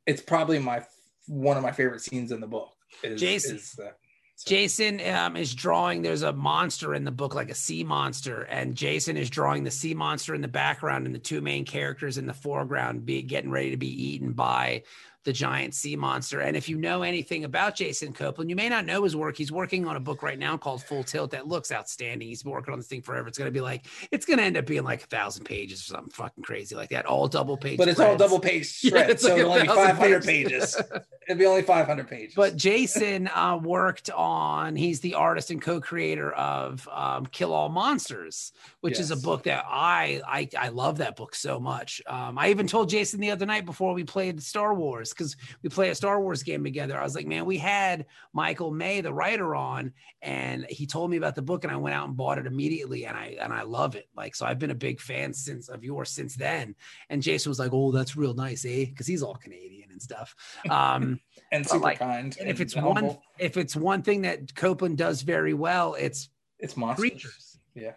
it's 0.07 0.23
probably 0.23 0.59
my 0.59 0.83
one 1.27 1.57
of 1.57 1.63
my 1.63 1.73
favorite 1.73 2.01
scenes 2.01 2.33
in 2.33 2.41
the 2.41 2.47
book. 2.47 2.73
Is, 3.03 3.21
Jason. 3.21 3.57
is 3.57 3.73
that. 3.73 3.99
So- 4.45 4.51
Jason 4.51 5.01
um, 5.09 5.37
is 5.37 5.55
drawing. 5.55 6.03
There's 6.03 6.23
a 6.23 6.33
monster 6.33 6.95
in 6.95 7.05
the 7.05 7.11
book, 7.11 7.35
like 7.35 7.51
a 7.51 7.55
sea 7.55 7.85
monster, 7.85 8.43
and 8.43 8.75
Jason 8.75 9.17
is 9.17 9.31
drawing 9.31 9.63
the 9.65 9.71
sea 9.71 9.95
monster 9.95 10.35
in 10.35 10.41
the 10.41 10.49
background, 10.49 11.07
and 11.07 11.15
the 11.15 11.21
two 11.21 11.41
main 11.41 11.65
characters 11.65 12.19
in 12.19 12.27
the 12.27 12.35
foreground, 12.35 13.07
be 13.07 13.23
getting 13.23 13.51
ready 13.51 13.71
to 13.71 13.77
be 13.77 14.11
eaten 14.11 14.33
by 14.33 14.83
the 15.25 15.33
giant 15.33 15.75
sea 15.75 15.97
monster. 15.97 16.41
And 16.41 16.57
if 16.57 16.69
you 16.69 16.77
know 16.77 17.03
anything 17.03 17.45
about 17.45 17.77
Jason 17.77 18.13
Copland, 18.13 18.51
you 18.51 18.57
may 18.57 18.69
not 18.69 18.85
know 18.85 19.05
his 19.05 19.15
work. 19.15 19.37
He's 19.37 19.53
working 19.53 19.87
on 19.87 19.97
a 19.97 20.01
book 20.01 20.23
right 20.23 20.39
now 20.39 20.57
called 20.57 20.83
Full 20.83 21.05
Tilt 21.05 21.31
that 21.31 21.47
looks 21.47 21.71
outstanding. 21.71 22.29
He's 22.29 22.43
been 22.43 22.53
working 22.53 22.73
on 22.73 22.79
this 22.79 22.89
thing 22.89 23.03
forever. 23.03 23.29
It's 23.29 23.39
going 23.39 23.49
to 23.49 23.53
be 23.53 23.61
like, 23.61 23.87
it's 24.11 24.27
going 24.27 24.39
to 24.39 24.45
end 24.45 24.57
up 24.57 24.67
being 24.67 24.85
like 24.85 25.05
a 25.05 25.07
thousand 25.07 25.45
pages 25.45 25.81
or 25.81 25.95
something 25.95 26.11
fucking 26.11 26.43
crazy 26.45 26.75
like 26.75 26.91
that. 26.91 27.07
All 27.07 27.29
double 27.29 27.57
page. 27.57 27.79
But 27.79 27.89
it's 27.89 28.01
all 28.01 28.17
double 28.17 28.41
page. 28.41 28.81
Yeah, 28.93 29.15
so 29.17 29.29
like 29.31 29.39
it'll 29.39 29.53
only 29.53 29.63
be 29.63 29.69
500 29.69 30.25
pages. 30.25 30.75
pages. 30.77 30.83
It'll 31.29 31.39
be 31.39 31.47
only 31.47 31.63
500 31.63 32.09
pages. 32.09 32.35
But 32.35 32.57
Jason 32.57 33.29
uh, 33.29 33.57
worked 33.63 34.11
on, 34.11 34.75
he's 34.75 35.01
the 35.01 35.15
artist 35.15 35.51
and 35.51 35.63
co 35.63 35.81
creator 35.81 36.33
of 36.33 36.89
um, 36.91 37.27
Kill 37.27 37.53
All 37.53 37.69
Monsters, 37.69 38.53
which 38.81 38.95
yes. 38.95 39.05
is 39.05 39.11
a 39.13 39.17
book 39.17 39.45
that 39.45 39.65
I, 39.69 40.21
I, 40.27 40.49
I 40.59 40.69
love 40.71 40.99
that 40.99 41.17
book 41.17 41.35
so 41.35 41.61
much. 41.61 42.03
Um, 42.09 42.39
I 42.39 42.51
even 42.51 42.67
told 42.67 42.89
Jason 42.89 43.21
the 43.21 43.31
other 43.31 43.47
night 43.47 43.65
before 43.65 43.95
we 43.95 44.03
played 44.03 44.43
Star 44.43 44.75
Wars 44.75 45.12
because 45.13 45.37
we 45.63 45.69
play 45.69 45.91
a 45.91 45.95
Star 45.95 46.21
Wars 46.21 46.43
game 46.43 46.65
together. 46.65 46.99
I 46.99 47.03
was 47.03 47.15
like, 47.15 47.27
man, 47.27 47.45
we 47.45 47.59
had 47.59 48.07
Michael 48.33 48.71
May, 48.71 49.01
the 49.01 49.13
writer, 49.13 49.55
on, 49.55 49.93
and 50.21 50.67
he 50.69 50.87
told 50.87 51.11
me 51.11 51.17
about 51.17 51.35
the 51.35 51.43
book, 51.43 51.65
and 51.65 51.73
I 51.73 51.77
went 51.77 51.95
out 51.95 52.09
and 52.09 52.17
bought 52.17 52.39
it 52.39 52.47
immediately, 52.47 53.07
and 53.07 53.17
I 53.17 53.37
and 53.41 53.53
I 53.53 53.63
love 53.63 53.97
it. 53.97 54.09
Like, 54.17 54.35
so 54.35 54.47
I've 54.47 54.59
been 54.59 54.71
a 54.71 54.75
big 54.75 55.01
fan 55.01 55.33
since 55.33 55.69
of 55.69 55.85
yours 55.85 56.11
since 56.11 56.37
then. 56.37 56.75
And 57.09 57.23
Jason 57.23 57.51
was 57.51 57.59
like, 57.59 57.73
oh, 57.73 57.93
that's 57.93 58.17
real 58.17 58.35
nice, 58.35 58.65
eh? 58.65 58.87
Because 58.87 59.07
he's 59.07 59.23
all 59.23 59.35
Canadian 59.35 59.91
and 59.91 60.03
stuff. 60.03 60.35
Um, 60.69 61.21
and 61.53 61.67
super 61.67 61.83
like, 61.83 61.99
kind. 61.99 62.37
And 62.39 62.49
if 62.49 62.61
it's 62.61 62.77
one, 62.77 63.17
if 63.39 63.57
it's 63.57 63.77
one 63.77 64.03
thing 64.03 64.23
that 64.23 64.55
Copland 64.55 64.99
does 64.99 65.23
very 65.23 65.55
well, 65.55 65.95
it's 65.95 66.29
it's 66.59 66.77
monsters. 66.77 67.11
Creatures. 67.11 67.59
Yeah. 67.75 67.93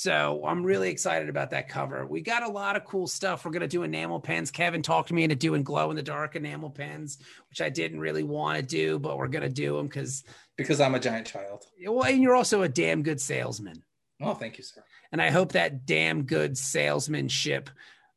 So 0.00 0.40
I'm 0.46 0.64
really 0.64 0.88
excited 0.88 1.28
about 1.28 1.50
that 1.50 1.68
cover. 1.68 2.06
We 2.06 2.22
got 2.22 2.42
a 2.42 2.48
lot 2.48 2.74
of 2.74 2.86
cool 2.86 3.06
stuff. 3.06 3.44
We're 3.44 3.50
gonna 3.50 3.68
do 3.68 3.82
enamel 3.82 4.18
pens. 4.18 4.50
Kevin 4.50 4.80
talked 4.80 5.12
me 5.12 5.24
into 5.24 5.36
doing 5.36 5.62
glow 5.62 5.90
in 5.90 5.96
the 5.96 6.02
dark 6.02 6.36
enamel 6.36 6.70
pens, 6.70 7.18
which 7.50 7.60
I 7.60 7.68
didn't 7.68 8.00
really 8.00 8.22
want 8.22 8.56
to 8.56 8.62
do, 8.62 8.98
but 8.98 9.18
we're 9.18 9.28
gonna 9.28 9.50
do 9.50 9.76
them 9.76 9.88
because 9.88 10.24
because 10.56 10.80
I'm 10.80 10.94
a 10.94 10.98
giant 10.98 11.26
child. 11.26 11.66
Well, 11.86 12.06
and 12.06 12.22
you're 12.22 12.34
also 12.34 12.62
a 12.62 12.68
damn 12.68 13.02
good 13.02 13.20
salesman. 13.20 13.82
Oh, 14.22 14.32
thank 14.32 14.56
you, 14.56 14.64
sir. 14.64 14.82
And 15.12 15.20
I 15.20 15.28
hope 15.28 15.52
that 15.52 15.84
damn 15.84 16.22
good 16.22 16.56
salesmanship 16.56 17.68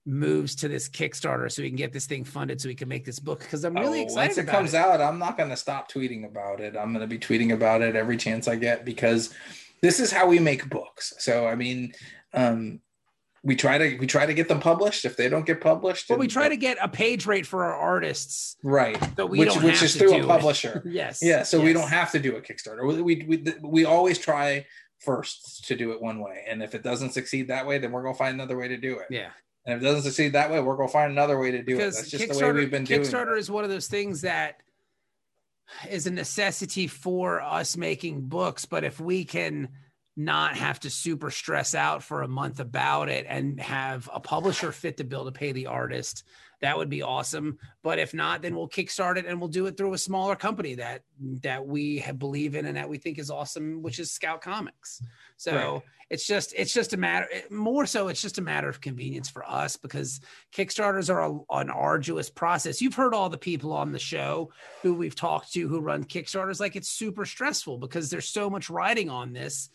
moves 0.06 0.56
to 0.56 0.70
this 0.70 0.88
Kickstarter 0.88 1.52
so 1.52 1.64
we 1.64 1.70
can 1.70 1.76
get 1.76 1.92
this 1.92 2.06
thing 2.06 2.24
funded 2.24 2.62
so 2.62 2.70
we 2.70 2.76
can 2.76 2.88
make 2.88 3.04
this 3.04 3.20
book 3.20 3.42
because 3.42 3.66
I'm 3.66 3.74
really 3.74 4.00
oh, 4.00 4.04
excited. 4.04 4.38
Once 4.38 4.38
it 4.38 4.48
comes 4.48 4.74
it. 4.74 4.78
out, 4.78 5.02
I'm 5.02 5.20
not 5.20 5.36
going 5.38 5.50
to 5.50 5.58
stop 5.58 5.92
tweeting 5.92 6.26
about 6.26 6.62
it. 6.62 6.78
I'm 6.78 6.94
going 6.94 7.02
to 7.02 7.08
be 7.08 7.20
tweeting 7.20 7.52
about 7.52 7.82
it 7.82 7.98
every 7.98 8.16
chance 8.16 8.48
I 8.48 8.56
get 8.56 8.86
because 8.86 9.34
this 9.84 10.00
is 10.00 10.12
how 10.12 10.26
we 10.28 10.40
make 10.40 10.70
books. 10.70 11.14
So 11.20 11.46
I 11.46 11.56
mean, 11.56 11.94
um, 12.34 12.80
we 13.44 13.58
try 13.58 13.78
to 13.78 13.98
we 13.98 14.08
try 14.08 14.26
to 14.26 14.34
get 14.34 14.48
them 14.48 14.62
published. 14.62 15.04
If 15.04 15.18
they 15.18 15.28
don't 15.28 15.46
get 15.46 15.60
published, 15.60 16.10
well, 16.10 16.18
we 16.18 16.28
try 16.28 16.48
to 16.48 16.56
get 16.56 16.78
a 16.82 16.88
page 16.88 17.26
rate 17.26 17.46
for 17.46 17.66
our 17.66 17.76
artists, 17.76 18.56
right? 18.64 18.98
Which, 19.20 19.56
which 19.58 19.84
is 19.84 19.96
through 19.98 20.24
a 20.24 20.26
publisher. 20.26 20.82
yes, 20.90 21.20
yeah. 21.22 21.44
So 21.44 21.58
yes. 21.58 21.66
we 21.66 21.74
don't 21.74 21.90
have 21.90 22.12
to 22.14 22.20
do 22.20 22.38
a 22.38 22.42
Kickstarter. 22.42 22.88
We, 22.88 23.02
we 23.02 23.26
we 23.28 23.54
we 23.62 23.86
always 23.86 24.18
try 24.18 24.66
first 25.00 25.66
to 25.68 25.76
do 25.76 25.92
it 25.92 26.02
one 26.02 26.22
way, 26.22 26.46
and 26.48 26.64
if 26.64 26.74
it 26.74 26.82
doesn't 26.82 27.12
succeed 27.12 27.50
that 27.50 27.68
way, 27.68 27.78
then 27.78 27.92
we're 27.92 28.04
gonna 28.04 28.16
find 28.16 28.34
another 28.34 28.58
way 28.58 28.70
to 28.70 28.78
do 28.78 29.00
it. 29.00 29.08
Yeah. 29.10 29.32
And 29.66 29.76
if 29.76 29.82
it 29.82 29.86
doesn't 29.86 30.04
succeed 30.04 30.34
that 30.34 30.50
way, 30.50 30.62
we're 30.62 30.78
gonna 30.78 30.88
find 30.88 31.12
another 31.12 31.38
way 31.38 31.52
to 31.52 31.62
do 31.62 31.76
because 31.76 31.98
it. 31.98 32.12
That's 32.12 32.12
just 32.12 32.40
the 32.40 32.46
way 32.46 32.52
we've 32.54 32.72
been 32.72 32.86
doing. 32.86 33.02
Kickstarter 33.02 33.38
is 33.38 33.52
one 33.52 33.66
of 33.66 33.70
those 33.70 33.88
things 33.88 34.22
that 34.22 34.63
is 35.90 36.08
a 36.08 36.12
necessity 36.12 36.88
for 36.88 37.42
us 37.42 37.78
making 37.78 38.28
books, 38.28 38.66
but 38.66 38.84
if 38.84 39.00
we 39.00 39.26
can 39.26 39.70
not 40.16 40.56
have 40.56 40.80
to 40.82 40.90
super 40.90 41.32
stress 41.32 41.74
out 41.74 42.04
for 42.04 42.22
a 42.22 42.28
month 42.28 42.60
about 42.60 43.10
it 43.10 43.26
and 43.28 43.60
have 43.60 44.10
a 44.14 44.20
publisher 44.20 44.72
fit 44.72 44.98
the 44.98 45.04
bill 45.04 45.26
to 45.26 45.32
pay 45.32 45.52
the 45.52 45.66
artist 45.66 46.24
that 46.64 46.78
would 46.78 46.90
be 46.90 47.02
awesome 47.02 47.58
but 47.84 48.00
if 48.00 48.14
not 48.14 48.42
then 48.42 48.56
we'll 48.56 48.70
kickstart 48.70 49.18
it 49.18 49.26
and 49.26 49.38
we'll 49.38 49.50
do 49.50 49.66
it 49.66 49.76
through 49.76 49.94
a 49.94 49.98
smaller 49.98 50.34
company 50.34 50.76
that 50.76 51.02
that 51.42 51.68
we 51.68 52.02
believe 52.18 52.56
in 52.56 52.66
and 52.66 52.78
that 52.78 52.88
we 52.88 52.98
think 52.98 53.20
is 53.20 53.30
awesome 53.30 53.82
which 53.82 54.00
is 54.00 54.10
scout 54.10 54.42
comics 54.42 55.04
so 55.36 55.54
right. 55.54 55.82
it's 56.10 56.26
just 56.26 56.54
it's 56.56 56.74
just 56.74 56.94
a 56.94 56.98
matter 56.98 57.28
more 57.50 57.86
so 57.86 58.08
it's 58.08 58.22
just 58.22 58.38
a 58.38 58.42
matter 58.42 58.70
of 58.70 58.80
convenience 58.80 59.30
for 59.30 59.46
us 59.46 59.76
because 59.76 60.22
kickstarters 60.56 61.14
are 61.14 61.22
a, 61.22 61.60
an 61.60 61.70
arduous 61.70 62.30
process 62.30 62.82
you've 62.82 62.96
heard 62.96 63.14
all 63.14 63.28
the 63.28 63.38
people 63.38 63.74
on 63.74 63.92
the 63.92 64.00
show 64.00 64.50
who 64.84 64.94
we've 64.94 65.16
talked 65.16 65.52
to 65.52 65.68
who 65.68 65.82
run 65.82 66.06
kickstarters 66.06 66.62
like 66.62 66.78
it's 66.78 66.90
super 66.90 67.26
stressful 67.26 67.78
because 67.78 68.10
there's 68.10 68.30
so 68.30 68.50
much 68.50 68.70
writing 68.70 69.10
on 69.10 69.34
this 69.34 69.70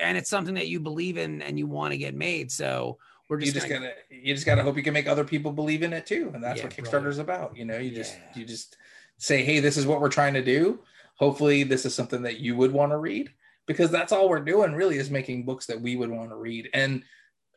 and 0.00 0.16
it's 0.16 0.30
something 0.30 0.54
that 0.54 0.68
you 0.68 0.80
believe 0.80 1.18
in 1.18 1.42
and 1.42 1.58
you 1.58 1.66
want 1.66 1.92
to 1.92 1.98
get 1.98 2.14
made. 2.14 2.52
So 2.52 2.98
we're 3.30 3.38
just, 3.38 3.46
you 3.46 3.60
just 3.60 3.68
gonna, 3.68 3.86
gotta 3.86 3.94
you 4.10 4.34
just 4.34 4.44
gotta 4.44 4.62
hope 4.62 4.76
you 4.76 4.82
can 4.82 4.92
make 4.92 5.06
other 5.06 5.24
people 5.24 5.52
believe 5.52 5.84
in 5.84 5.92
it 5.92 6.04
too, 6.04 6.32
and 6.34 6.42
that's 6.42 6.58
yeah, 6.58 6.64
what 6.64 6.76
Kickstarter's 6.76 7.16
bro. 7.16 7.24
about. 7.24 7.56
You 7.56 7.64
know, 7.64 7.78
you 7.78 7.92
just 7.92 8.16
yeah. 8.16 8.40
you 8.40 8.44
just 8.44 8.76
say, 9.18 9.44
hey, 9.44 9.60
this 9.60 9.76
is 9.76 9.86
what 9.86 10.00
we're 10.00 10.08
trying 10.08 10.34
to 10.34 10.42
do. 10.42 10.80
Hopefully, 11.14 11.62
this 11.62 11.86
is 11.86 11.94
something 11.94 12.22
that 12.22 12.40
you 12.40 12.56
would 12.56 12.72
want 12.72 12.90
to 12.90 12.98
read 12.98 13.32
because 13.66 13.90
that's 13.90 14.10
all 14.10 14.28
we're 14.28 14.40
doing 14.40 14.72
really 14.72 14.98
is 14.98 15.10
making 15.10 15.44
books 15.44 15.66
that 15.66 15.80
we 15.80 15.94
would 15.94 16.10
want 16.10 16.30
to 16.30 16.36
read. 16.36 16.68
And 16.74 17.04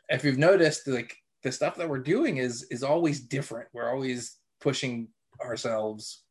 if 0.09 0.23
you've 0.23 0.37
noticed, 0.37 0.87
like 0.87 1.17
the 1.41 1.51
stuff 1.51 1.75
that 1.77 1.89
we're 1.89 1.97
doing 1.97 2.37
is 2.37 2.63
is 2.69 2.83
always 2.83 3.19
different. 3.19 3.67
We're 3.73 3.91
always 3.91 4.37
pushing 4.61 5.07
ourselves 5.41 6.21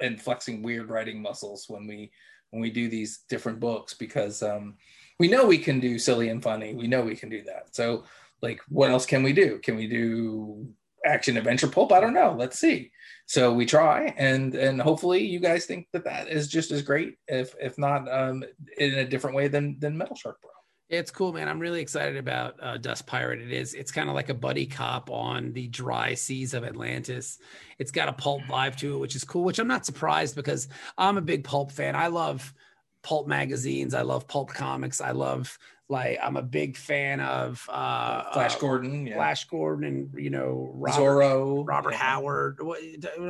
and 0.00 0.20
flexing 0.20 0.62
weird 0.62 0.90
writing 0.90 1.22
muscles 1.22 1.66
when 1.68 1.86
we 1.86 2.10
when 2.50 2.60
we 2.60 2.70
do 2.70 2.88
these 2.88 3.20
different 3.28 3.60
books 3.60 3.94
because 3.94 4.42
um 4.42 4.74
we 5.18 5.28
know 5.28 5.46
we 5.46 5.58
can 5.58 5.80
do 5.80 5.98
silly 5.98 6.28
and 6.28 6.42
funny. 6.42 6.74
We 6.74 6.86
know 6.86 7.02
we 7.02 7.16
can 7.16 7.28
do 7.28 7.42
that. 7.42 7.74
So, 7.74 8.04
like, 8.42 8.60
what 8.68 8.90
else 8.90 9.06
can 9.06 9.22
we 9.22 9.32
do? 9.32 9.58
Can 9.58 9.76
we 9.76 9.86
do 9.86 10.68
action 11.04 11.36
adventure 11.36 11.68
pulp? 11.68 11.92
I 11.92 12.00
don't 12.00 12.14
know. 12.14 12.34
Let's 12.38 12.58
see. 12.58 12.90
So 13.26 13.52
we 13.52 13.66
try, 13.66 14.14
and 14.16 14.54
and 14.54 14.80
hopefully 14.80 15.24
you 15.24 15.38
guys 15.38 15.66
think 15.66 15.88
that 15.92 16.04
that 16.04 16.28
is 16.28 16.48
just 16.48 16.70
as 16.70 16.82
great, 16.82 17.16
if 17.26 17.54
if 17.60 17.78
not 17.78 18.10
um, 18.10 18.42
in 18.78 18.94
a 18.94 19.04
different 19.04 19.36
way 19.36 19.48
than 19.48 19.78
than 19.78 19.98
Metal 19.98 20.16
Shark 20.16 20.40
Bro. 20.40 20.50
It's 20.88 21.10
cool, 21.10 21.34
man. 21.34 21.48
I'm 21.48 21.58
really 21.58 21.82
excited 21.82 22.16
about 22.16 22.54
uh, 22.62 22.78
Dust 22.78 23.06
Pirate. 23.06 23.42
It 23.42 23.52
is. 23.52 23.74
It's 23.74 23.92
kind 23.92 24.08
of 24.08 24.14
like 24.14 24.30
a 24.30 24.34
buddy 24.34 24.64
cop 24.64 25.10
on 25.10 25.52
the 25.52 25.68
dry 25.68 26.14
seas 26.14 26.54
of 26.54 26.64
Atlantis. 26.64 27.38
It's 27.78 27.90
got 27.90 28.08
a 28.08 28.14
pulp 28.14 28.42
vibe 28.44 28.76
to 28.76 28.94
it, 28.94 28.98
which 28.98 29.14
is 29.14 29.24
cool. 29.24 29.44
Which 29.44 29.58
I'm 29.58 29.68
not 29.68 29.84
surprised 29.84 30.34
because 30.34 30.68
I'm 30.96 31.18
a 31.18 31.22
big 31.22 31.44
pulp 31.44 31.72
fan. 31.72 31.94
I 31.94 32.06
love 32.06 32.54
pulp 33.02 33.26
magazines. 33.26 33.92
I 33.92 34.00
love 34.00 34.26
pulp 34.26 34.48
comics. 34.48 35.02
I 35.02 35.10
love 35.10 35.58
like 35.88 36.18
I'm 36.22 36.36
a 36.36 36.42
big 36.42 36.76
fan 36.76 37.20
of 37.20 37.64
uh, 37.68 38.30
Flash 38.32 38.56
uh, 38.56 38.58
Gordon, 38.58 39.06
yeah. 39.06 39.14
Flash 39.16 39.44
Gordon, 39.46 39.84
and 39.84 40.22
you 40.22 40.30
know 40.30 40.70
Robert, 40.74 41.00
Zorro, 41.00 41.66
Robert 41.66 41.92
yeah. 41.92 41.98
Howard. 41.98 42.58
What, 42.60 42.80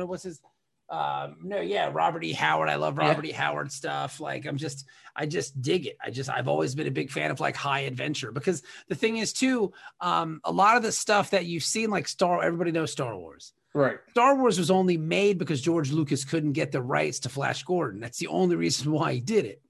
what's 0.07 0.23
his? 0.23 0.41
Um, 0.89 1.37
no, 1.43 1.61
yeah, 1.61 1.91
Robert 1.93 2.23
E. 2.23 2.33
Howard. 2.33 2.67
I 2.67 2.75
love 2.75 2.97
Robert 2.97 3.25
yeah. 3.25 3.31
E. 3.31 3.33
Howard 3.33 3.71
stuff. 3.71 4.19
Like 4.19 4.45
I'm 4.45 4.57
just, 4.57 4.87
I 5.15 5.27
just 5.27 5.61
dig 5.61 5.85
it. 5.85 5.97
I 6.03 6.09
just, 6.09 6.29
I've 6.29 6.47
always 6.47 6.73
been 6.73 6.87
a 6.87 6.91
big 6.91 7.11
fan 7.11 7.29
of 7.29 7.39
like 7.39 7.55
high 7.55 7.81
adventure 7.81 8.31
because 8.31 8.63
the 8.87 8.95
thing 8.95 9.17
is 9.17 9.31
too, 9.31 9.71
um, 10.01 10.41
a 10.43 10.51
lot 10.51 10.77
of 10.77 10.83
the 10.83 10.91
stuff 10.91 11.29
that 11.29 11.45
you've 11.45 11.63
seen, 11.63 11.91
like 11.91 12.07
Star, 12.07 12.43
everybody 12.43 12.71
knows 12.71 12.91
Star 12.91 13.15
Wars. 13.15 13.53
Right. 13.75 13.97
Star 14.09 14.35
Wars 14.35 14.57
was 14.57 14.71
only 14.71 14.97
made 14.97 15.37
because 15.37 15.61
George 15.61 15.91
Lucas 15.91 16.25
couldn't 16.25 16.53
get 16.53 16.71
the 16.71 16.81
rights 16.81 17.19
to 17.19 17.29
Flash 17.29 17.63
Gordon. 17.63 17.99
That's 17.99 18.17
the 18.17 18.27
only 18.27 18.55
reason 18.55 18.91
why 18.91 19.13
he 19.13 19.19
did 19.19 19.45
it. 19.45 19.61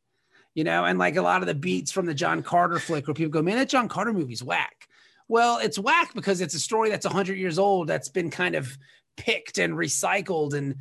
You 0.56 0.64
know, 0.64 0.84
and 0.84 1.00
like 1.00 1.16
a 1.16 1.22
lot 1.22 1.42
of 1.42 1.48
the 1.48 1.54
beats 1.54 1.92
from 1.92 2.06
the 2.06 2.14
John 2.14 2.42
Carter 2.42 2.80
flick 2.80 3.08
where 3.08 3.14
people 3.14 3.32
go, 3.32 3.42
man, 3.42 3.58
that 3.58 3.70
John 3.70 3.88
Carter 3.88 4.14
movie's 4.14 4.44
whack. 4.44 4.88
Well, 5.28 5.60
it's 5.60 5.78
whack 5.78 6.14
because 6.16 6.42
it's 6.42 6.56
a 6.56 6.60
story 6.60 6.90
that's 6.90 7.06
100 7.06 7.38
years 7.38 7.60
old 7.60 7.88
that's 7.88 8.10
been 8.10 8.32
kind 8.32 8.56
of 8.56 8.78
picked 9.16 9.60
and 9.60 9.74
recycled 9.74 10.54
and 10.54 10.76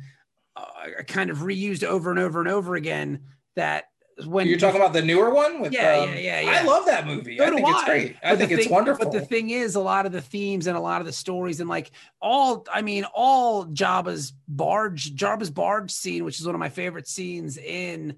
uh, 0.55 1.03
kind 1.07 1.29
of 1.29 1.39
reused 1.39 1.83
over 1.83 2.09
and 2.09 2.19
over 2.19 2.39
and 2.39 2.49
over 2.49 2.75
again. 2.75 3.21
That 3.55 3.85
when 4.25 4.47
you're 4.47 4.57
talking 4.57 4.79
about 4.79 4.93
the 4.93 5.01
newer 5.01 5.33
one 5.33 5.61
with 5.61 5.71
yeah, 5.71 5.99
um, 5.99 6.09
yeah, 6.09 6.15
yeah, 6.15 6.39
yeah, 6.41 6.61
I 6.61 6.63
love 6.63 6.85
that 6.87 7.05
movie. 7.05 7.37
So 7.37 7.45
I 7.45 7.49
think 7.51 7.67
it's 7.67 7.83
great. 7.83 8.15
I 8.23 8.35
think 8.35 8.49
thing, 8.49 8.59
it's 8.59 8.69
wonderful. 8.69 9.05
But 9.05 9.13
the 9.13 9.25
thing 9.25 9.49
is, 9.49 9.75
a 9.75 9.79
lot 9.79 10.05
of 10.05 10.11
the 10.11 10.21
themes 10.21 10.67
and 10.67 10.75
a 10.75 10.81
lot 10.81 11.01
of 11.01 11.05
the 11.05 11.13
stories 11.13 11.59
and 11.59 11.69
like 11.69 11.91
all, 12.21 12.65
I 12.71 12.81
mean, 12.81 13.05
all 13.13 13.65
Jabba's 13.65 14.33
barge, 14.47 15.15
Jabba's 15.15 15.51
barge 15.51 15.91
scene, 15.91 16.25
which 16.25 16.39
is 16.39 16.45
one 16.45 16.55
of 16.55 16.59
my 16.59 16.69
favorite 16.69 17.07
scenes 17.07 17.57
in 17.57 18.15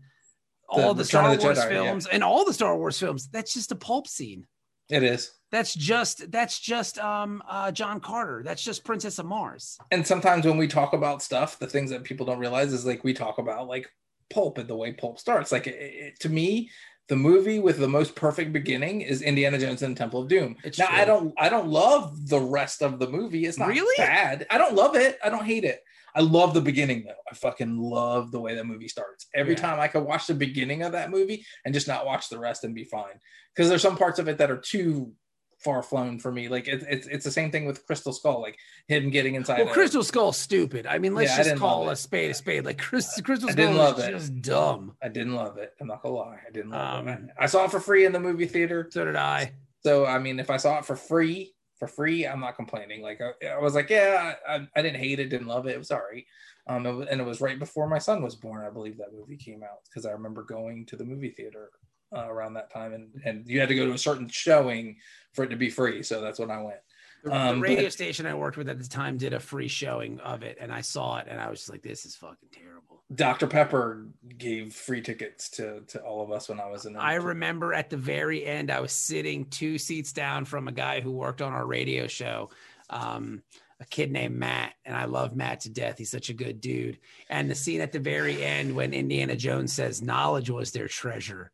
all 0.71 0.93
the, 0.93 1.03
the 1.03 1.05
Star 1.05 1.35
the 1.35 1.43
Wars 1.43 1.57
Jedi, 1.57 1.69
films 1.69 2.07
yeah. 2.07 2.15
and 2.15 2.23
all 2.23 2.45
the 2.45 2.53
Star 2.53 2.77
Wars 2.77 2.99
films. 2.99 3.27
That's 3.27 3.53
just 3.53 3.71
a 3.71 3.75
pulp 3.75 4.07
scene. 4.07 4.47
It 4.89 5.03
is. 5.03 5.31
That's 5.51 5.73
just 5.73 6.31
that's 6.31 6.59
just 6.59 6.97
um 6.99 7.41
uh 7.47 7.71
John 7.71 7.99
Carter. 7.99 8.41
That's 8.43 8.63
just 8.63 8.83
Princess 8.83 9.19
of 9.19 9.25
Mars. 9.25 9.77
And 9.91 10.05
sometimes 10.05 10.45
when 10.45 10.57
we 10.57 10.67
talk 10.67 10.93
about 10.93 11.21
stuff, 11.21 11.59
the 11.59 11.67
things 11.67 11.89
that 11.91 12.03
people 12.03 12.25
don't 12.25 12.39
realize 12.39 12.73
is 12.73 12.85
like 12.85 13.03
we 13.03 13.13
talk 13.13 13.37
about 13.37 13.67
like 13.67 13.89
pulp 14.29 14.57
and 14.57 14.67
the 14.67 14.75
way 14.75 14.93
pulp 14.93 15.19
starts. 15.19 15.51
Like 15.51 15.67
it, 15.67 15.75
it, 15.75 16.19
to 16.21 16.29
me, 16.29 16.69
the 17.07 17.15
movie 17.15 17.59
with 17.59 17.79
the 17.79 17.87
most 17.87 18.15
perfect 18.15 18.53
beginning 18.53 19.01
is 19.01 19.21
Indiana 19.21 19.57
Jones 19.57 19.81
and 19.81 19.95
the 19.95 19.99
Temple 19.99 20.21
of 20.21 20.29
Doom. 20.29 20.55
It's 20.63 20.79
now 20.79 20.87
true. 20.87 20.97
I 20.97 21.05
don't 21.05 21.33
I 21.37 21.49
don't 21.49 21.67
love 21.67 22.29
the 22.29 22.39
rest 22.39 22.81
of 22.81 22.99
the 22.99 23.09
movie. 23.09 23.45
It's 23.45 23.57
not 23.57 23.69
really 23.69 23.95
bad. 23.97 24.45
I 24.49 24.57
don't 24.57 24.75
love 24.75 24.95
it. 24.95 25.19
I 25.23 25.29
don't 25.29 25.45
hate 25.45 25.65
it. 25.65 25.83
I 26.15 26.21
love 26.21 26.53
the 26.53 26.61
beginning 26.61 27.03
though. 27.05 27.21
I 27.29 27.35
fucking 27.35 27.77
love 27.77 28.31
the 28.31 28.39
way 28.39 28.55
that 28.55 28.65
movie 28.65 28.87
starts. 28.87 29.27
Every 29.33 29.53
yeah. 29.53 29.61
time 29.61 29.79
I 29.79 29.87
could 29.87 30.03
watch 30.03 30.27
the 30.27 30.33
beginning 30.33 30.83
of 30.83 30.91
that 30.93 31.11
movie 31.11 31.45
and 31.65 31.73
just 31.73 31.87
not 31.87 32.05
watch 32.05 32.29
the 32.29 32.39
rest 32.39 32.63
and 32.63 32.75
be 32.75 32.83
fine. 32.83 33.19
Because 33.55 33.69
there's 33.69 33.81
some 33.81 33.97
parts 33.97 34.19
of 34.19 34.27
it 34.27 34.37
that 34.37 34.51
are 34.51 34.57
too 34.57 35.13
far 35.59 35.83
flown 35.83 36.19
for 36.19 36.31
me. 36.31 36.47
Like 36.47 36.67
it's 36.67 36.83
it's 36.87 37.07
it's 37.07 37.25
the 37.25 37.31
same 37.31 37.51
thing 37.51 37.65
with 37.65 37.85
Crystal 37.85 38.13
Skull, 38.13 38.41
like 38.41 38.57
him 38.87 39.09
getting 39.09 39.35
inside. 39.35 39.63
Well, 39.63 39.73
Crystal 39.73 40.03
Skull's 40.03 40.37
stupid. 40.37 40.87
I 40.87 40.97
mean, 40.97 41.13
let's 41.13 41.37
Yeah, 41.37 41.43
just 41.43 41.57
call 41.57 41.89
a 41.89 41.95
spade 41.95 42.31
a 42.31 42.33
spade. 42.33 42.65
Like 42.65 42.77
Chris, 42.77 43.19
Crystal 43.21 43.49
I 43.49 43.53
didn't 43.53 43.75
Skull 43.75 43.85
love 43.85 43.99
is 43.99 44.05
it. 44.05 44.11
just 44.11 44.41
dumb. 44.41 44.95
I 45.01 45.07
didn't 45.07 45.35
love 45.35 45.57
it. 45.57 45.73
I'm 45.79 45.87
not 45.87 46.01
gonna 46.01 46.15
lie, 46.15 46.39
I 46.47 46.51
didn't 46.51 46.71
love 46.71 47.07
it. 47.07 47.11
Um, 47.11 47.29
I 47.39 47.45
saw 47.45 47.65
it 47.65 47.71
for 47.71 47.79
free 47.79 48.05
in 48.05 48.11
the 48.11 48.19
movie 48.19 48.47
theater. 48.47 48.87
So 48.91 49.05
did 49.05 49.15
I. 49.15 49.53
So 49.83 50.05
I 50.05 50.19
mean, 50.19 50.39
if 50.39 50.49
I 50.49 50.57
saw 50.57 50.79
it 50.79 50.85
for 50.85 50.95
free, 50.95 51.53
for 51.81 51.87
free, 51.87 52.27
I'm 52.27 52.39
not 52.39 52.55
complaining. 52.55 53.01
Like 53.01 53.19
I, 53.21 53.47
I 53.47 53.57
was 53.57 53.73
like, 53.73 53.89
yeah, 53.89 54.35
I, 54.47 54.67
I 54.75 54.81
didn't 54.83 54.99
hate 54.99 55.19
it, 55.19 55.29
didn't 55.29 55.47
love 55.47 55.65
it. 55.65 55.71
It 55.73 55.79
was 55.79 55.89
all 55.89 56.03
right. 56.11 56.23
Um, 56.67 56.85
it 56.85 57.07
and 57.09 57.19
it 57.19 57.23
was 57.25 57.41
right 57.41 57.57
before 57.57 57.87
my 57.87 57.97
son 57.97 58.21
was 58.21 58.35
born, 58.35 58.63
I 58.63 58.69
believe 58.69 58.97
that 58.99 59.13
movie 59.17 59.35
came 59.35 59.63
out 59.63 59.79
because 59.89 60.05
I 60.05 60.11
remember 60.11 60.43
going 60.43 60.85
to 60.85 60.95
the 60.95 61.03
movie 61.03 61.31
theater 61.31 61.71
uh, 62.15 62.27
around 62.29 62.53
that 62.53 62.71
time, 62.71 62.93
and 62.93 63.09
and 63.25 63.47
you 63.47 63.59
had 63.59 63.69
to 63.69 63.75
go 63.75 63.87
to 63.87 63.93
a 63.93 63.97
certain 63.97 64.27
showing 64.27 64.97
for 65.33 65.43
it 65.43 65.47
to 65.49 65.55
be 65.55 65.71
free. 65.71 66.03
So 66.03 66.21
that's 66.21 66.37
when 66.37 66.51
I 66.51 66.61
went. 66.61 66.77
The, 67.23 67.35
Um, 67.35 67.55
the 67.55 67.61
radio 67.63 67.83
but- 67.85 67.93
station 67.93 68.27
I 68.27 68.35
worked 68.35 68.57
with 68.57 68.69
at 68.69 68.77
the 68.77 68.87
time 68.87 69.17
did 69.17 69.33
a 69.33 69.39
free 69.39 69.67
showing 69.67 70.19
of 70.19 70.43
it, 70.43 70.59
and 70.61 70.71
I 70.71 70.81
saw 70.81 71.17
it, 71.17 71.25
and 71.27 71.41
I 71.41 71.49
was 71.49 71.61
just 71.61 71.71
like, 71.71 71.81
"This 71.81 72.05
is 72.05 72.15
fucking 72.15 72.49
terrible." 72.53 72.80
Dr. 73.13 73.47
Pepper 73.47 74.05
gave 74.37 74.73
free 74.73 75.01
tickets 75.01 75.49
to 75.49 75.81
to 75.87 75.99
all 76.01 76.21
of 76.23 76.31
us 76.31 76.47
when 76.49 76.59
I 76.59 76.67
was 76.67 76.85
in. 76.85 76.95
I 76.95 77.15
remember 77.15 77.73
at 77.73 77.89
the 77.89 77.97
very 77.97 78.45
end, 78.45 78.71
I 78.71 78.79
was 78.79 78.91
sitting 78.91 79.45
two 79.45 79.77
seats 79.77 80.13
down 80.13 80.45
from 80.45 80.67
a 80.67 80.71
guy 80.71 81.01
who 81.01 81.11
worked 81.11 81.41
on 81.41 81.51
our 81.51 81.65
radio 81.65 82.07
show, 82.07 82.49
um, 82.89 83.41
a 83.79 83.85
kid 83.85 84.11
named 84.11 84.35
Matt, 84.35 84.73
and 84.85 84.95
I 84.95 85.05
love 85.05 85.35
Matt 85.35 85.61
to 85.61 85.69
death. 85.69 85.97
He's 85.97 86.11
such 86.11 86.29
a 86.29 86.33
good 86.33 86.61
dude. 86.61 86.99
And 87.29 87.49
the 87.49 87.55
scene 87.55 87.81
at 87.81 87.91
the 87.91 87.99
very 87.99 88.43
end 88.43 88.75
when 88.75 88.93
Indiana 88.93 89.35
Jones 89.35 89.73
says, 89.73 90.01
"Knowledge 90.01 90.49
was 90.49 90.71
their 90.71 90.87
treasure." 90.87 91.51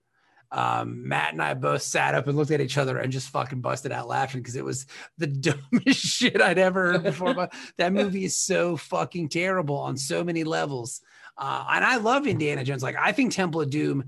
Um, 0.52 1.08
Matt 1.08 1.34
and 1.34 1.42
I 1.42 1.54
both 1.56 1.82
sat 1.82 2.16
up 2.16 2.28
and 2.28 2.38
looked 2.38 2.52
at 2.52 2.62
each 2.62 2.78
other 2.78 2.98
and 3.00 3.12
just 3.12 3.30
fucking 3.30 3.60
busted 3.60 3.92
out 3.92 4.08
laughing 4.08 4.42
because 4.42 4.56
it 4.56 4.64
was 4.64 4.86
the 5.18 5.28
dumbest 5.74 6.00
shit 6.00 6.42
I'd 6.42 6.60
ever 6.60 6.94
heard 6.94 7.04
before. 7.04 7.50
That 7.78 7.94
movie 7.94 8.26
is 8.26 8.38
so 8.38 8.78
fucking 8.78 9.30
terrible 9.30 9.78
on 9.78 9.98
so 9.98 10.24
many 10.24 10.44
levels. 10.44 11.02
Uh, 11.38 11.66
and 11.72 11.86
I 11.86 11.98
love 11.98 12.28
Indiana 12.28 12.64
Jones. 12.64 12.84
Like 12.84 12.96
I 12.98 13.12
think 13.12 13.32
Temple 13.32 13.62
of 13.62 13.70
Doom, 13.70 14.04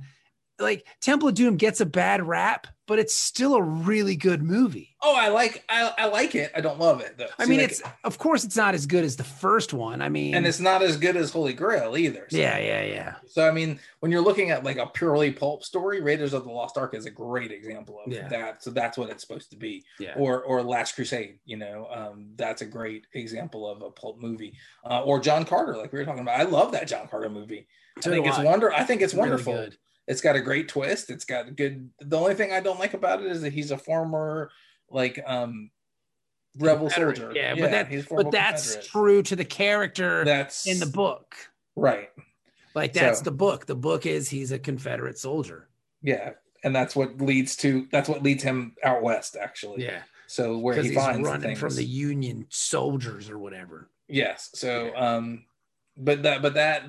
like 0.60 0.86
Temple 1.02 1.30
of 1.30 1.36
Doom 1.36 1.58
gets 1.58 1.80
a 1.82 1.86
bad 1.86 2.26
rap, 2.26 2.68
but 2.88 3.00
it's 3.00 3.14
still 3.14 3.56
a 3.56 3.62
really 3.62 4.16
good 4.16 4.42
movie. 4.44 4.96
Oh, 5.02 5.16
I 5.16 5.30
like 5.30 5.64
I, 5.70 5.94
I 5.98 6.06
like 6.08 6.36
it. 6.36 6.52
I 6.56 6.62
don't 6.62 6.80
love 6.80 7.00
it 7.02 7.18
though. 7.18 7.28
I 7.38 7.44
See, 7.46 7.50
mean, 7.52 7.60
like- 7.62 7.70
it's 7.72 7.82
of 8.04 8.18
course 8.18 8.44
it's 8.44 8.58
not 8.58 8.74
as 8.74 8.86
good 8.86 9.04
as 9.06 9.16
the 9.16 9.24
first 9.24 9.74
one. 9.74 10.02
I 10.02 10.10
mean, 10.10 10.36
and 10.36 10.46
it's 10.46 10.60
not 10.60 10.82
as 10.82 10.98
good 10.98 11.16
as 11.16 11.32
Holy 11.32 11.54
Grail 11.54 11.96
either. 11.96 12.28
So- 12.30 12.38
yeah, 12.38 12.58
yeah, 12.58 12.84
yeah, 12.84 13.16
So 13.28 13.48
I 13.48 13.52
mean, 13.52 13.80
when 14.02 14.12
you're 14.12 14.22
looking 14.22 14.50
at 14.50 14.64
like 14.64 14.78
a 14.78 14.88
purely 14.88 15.32
pulp 15.32 15.64
story, 15.64 16.02
Raiders 16.02 16.34
of 16.34 16.44
the 16.44 16.52
Lost 16.52 16.78
Ark 16.78 16.94
is 16.94 17.06
a 17.06 17.12
great 17.12 17.52
example 17.52 18.02
of 18.06 18.12
Yeah. 18.12 18.28
that. 18.28 18.64
So 18.64 18.72
that's 18.72 18.98
what 18.98 19.10
it's 19.10 19.22
supposed 19.22 19.52
to 19.52 19.58
be. 19.58 19.84
yeah. 20.00 20.14
Or 20.18 20.44
or 20.44 20.62
Last 20.64 20.96
Crusade, 20.96 21.40
you 21.46 21.58
know, 21.58 21.88
um, 21.94 22.32
that's 22.36 22.62
a 22.62 22.66
great 22.66 23.06
example 23.14 23.70
of 23.70 23.82
a 23.82 23.92
pulp 23.92 24.20
movie. 24.20 24.56
Uh, 24.84 25.04
or 25.04 25.20
John 25.20 25.46
Carter, 25.46 25.78
like 25.78 25.94
we 25.94 26.00
were 26.00 26.06
talking 26.06 26.22
about. 26.22 26.40
I 26.40 26.44
love 26.44 26.72
that 26.74 26.88
John 26.88 27.08
Carter 27.08 27.30
movie. 27.30 27.68
So 28.02 28.12
I 28.12 28.14
think 28.14 28.28
it's 28.28 28.38
wonder. 28.40 28.72
I 28.74 28.84
think 28.84 29.02
it's 29.02 29.14
Really 29.14 29.30
wonderful. 29.30 29.54
good. 29.54 29.78
It's 30.10 30.20
got 30.22 30.36
a 30.36 30.42
great 30.42 30.68
twist. 30.68 31.10
It's 31.10 31.24
got 31.24 31.48
a 31.48 31.52
good. 31.52 31.90
The 32.02 32.18
only 32.18 32.34
thing 32.34 32.52
I 32.52 32.60
don't 32.60 32.80
like 32.80 32.94
about 32.96 33.22
it 33.22 33.28
is 33.28 33.42
that 33.44 33.54
he's 33.54 33.70
a 33.72 33.78
former 33.78 34.50
like 34.90 35.24
um 35.26 35.70
rebel 36.58 36.90
soldier. 36.90 37.32
Yeah, 37.34 37.54
but 37.56 37.72
that, 37.72 38.10
but 38.10 38.32
that's 38.32 38.88
true 38.88 39.22
to 39.24 39.36
the 39.36 39.46
character 39.46 40.26
That's 40.26 40.66
in 40.68 40.80
the 40.80 40.88
book. 40.88 41.36
right. 41.76 42.10
Like 42.76 42.94
that's 42.94 43.20
So- 43.20 43.24
the 43.26 43.32
book. 43.32 43.68
The 43.68 43.76
book 43.76 44.06
is 44.06 44.30
he's 44.30 44.52
a 44.52 44.60
Confederate 44.60 45.18
soldier. 45.20 45.70
Yeah, 46.02 46.32
and 46.64 46.76
that's 46.76 46.96
what 46.96 47.22
leads 47.22 47.56
to 47.58 47.88
that's 47.92 48.10
what 48.10 48.24
leads 48.24 48.42
him 48.44 48.76
out 48.84 49.04
west 49.04 49.36
actually. 49.40 49.84
Yeah, 49.84 50.02
So 50.28 50.58
where 50.58 50.76
he 50.82 50.90
he's 50.90 50.96
finds 50.96 51.28
running 51.28 51.42
things. 51.50 51.60
from 51.60 51.76
the 51.76 51.86
Union 51.86 52.46
soldiers 52.50 53.30
or 53.30 53.38
whatever. 53.38 53.90
yes. 54.08 54.50
So 54.56 54.92
Yeah. 54.94 55.16
um, 55.16 55.46
but 55.98 56.24
that 56.24 56.42
but 56.42 56.54
that 56.56 56.84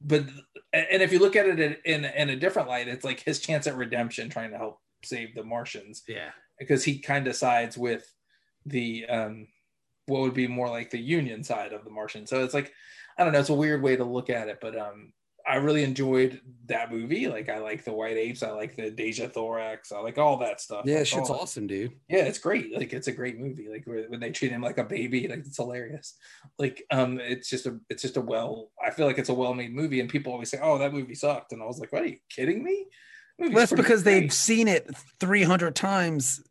but 0.00 0.24
and 0.72 1.02
if 1.02 1.12
you 1.12 1.18
look 1.18 1.36
at 1.36 1.46
it 1.46 1.80
in 1.84 2.04
in 2.04 2.30
a 2.30 2.36
different 2.36 2.68
light, 2.68 2.88
it's 2.88 3.04
like 3.04 3.20
his 3.20 3.40
chance 3.40 3.66
at 3.66 3.76
redemption, 3.76 4.28
trying 4.28 4.50
to 4.50 4.58
help 4.58 4.80
save 5.04 5.34
the 5.34 5.44
Martians 5.44 6.02
Yeah, 6.08 6.30
because 6.58 6.84
he 6.84 6.98
kind 6.98 7.26
of 7.26 7.36
sides 7.36 7.76
with 7.78 8.10
the 8.64 9.06
um 9.06 9.48
what 10.06 10.22
would 10.22 10.34
be 10.34 10.46
more 10.46 10.68
like 10.68 10.90
the 10.90 10.98
Union 10.98 11.42
side 11.42 11.72
of 11.72 11.84
the 11.84 11.90
Martians. 11.90 12.30
So 12.30 12.44
it's 12.44 12.54
like 12.54 12.72
I 13.18 13.24
don't 13.24 13.32
know, 13.32 13.40
it's 13.40 13.48
a 13.48 13.54
weird 13.54 13.82
way 13.82 13.96
to 13.96 14.04
look 14.04 14.30
at 14.30 14.48
it, 14.48 14.58
but 14.60 14.76
um. 14.76 15.12
I 15.48 15.56
really 15.56 15.84
enjoyed 15.84 16.40
that 16.66 16.90
movie. 16.90 17.28
Like 17.28 17.48
I 17.48 17.58
like 17.58 17.84
the 17.84 17.92
White 17.92 18.16
Apes. 18.16 18.42
I 18.42 18.50
like 18.50 18.74
the 18.74 18.90
Dejah 18.90 19.32
Thoris. 19.32 19.92
I 19.92 20.00
like 20.00 20.18
all 20.18 20.38
that 20.38 20.60
stuff. 20.60 20.82
yeah, 20.84 20.98
Like, 20.98 21.06
shit's 21.06 21.30
all- 21.30 21.40
awesome, 21.40 21.66
dude. 21.68 21.92
yeah 22.08 22.24
it's 22.24 22.38
great 22.40 22.76
like 22.76 22.92
it's 22.92 23.06
a 23.06 23.12
great 23.12 23.38
movie 23.38 23.68
like 23.68 23.84
when 23.86 24.18
they 24.20 24.30
treat 24.30 24.50
him 24.50 24.62
like 24.62 24.78
a 24.78 24.84
baby 24.84 25.28
like 25.28 25.40
it's 25.40 25.56
hilarious 25.56 26.14
like 26.58 26.82
um 26.90 27.20
it's 27.20 27.48
just 27.48 27.66
a 27.66 27.78
it's 27.90 28.02
just 28.02 28.16
a 28.16 28.20
well 28.20 28.70
i 28.84 28.90
feel 28.90 29.06
like 29.06 29.18
it's 29.18 29.28
a 29.28 29.34
well-made 29.34 29.72
movie 29.74 30.00
and 30.00 30.08
people 30.10 30.32
always 30.32 30.50
say 30.50 30.58
oh 30.62 30.78
that 30.78 30.92
movie 30.92 31.14
sucked 31.14 31.52
and 31.52 31.62
i 31.62 31.64
was 31.66 31.78
like 31.78 31.92
what 31.92 32.02
are 32.02 32.06
you 32.06 32.16
kidding 32.28 32.62
me 32.64 32.86
Well, 33.38 33.50
that's 33.50 33.72
because 33.72 34.02
great. 34.02 34.20
they've 34.20 34.32
seen 34.32 34.66
it 34.68 34.88
300 35.20 35.74
times 35.76 36.42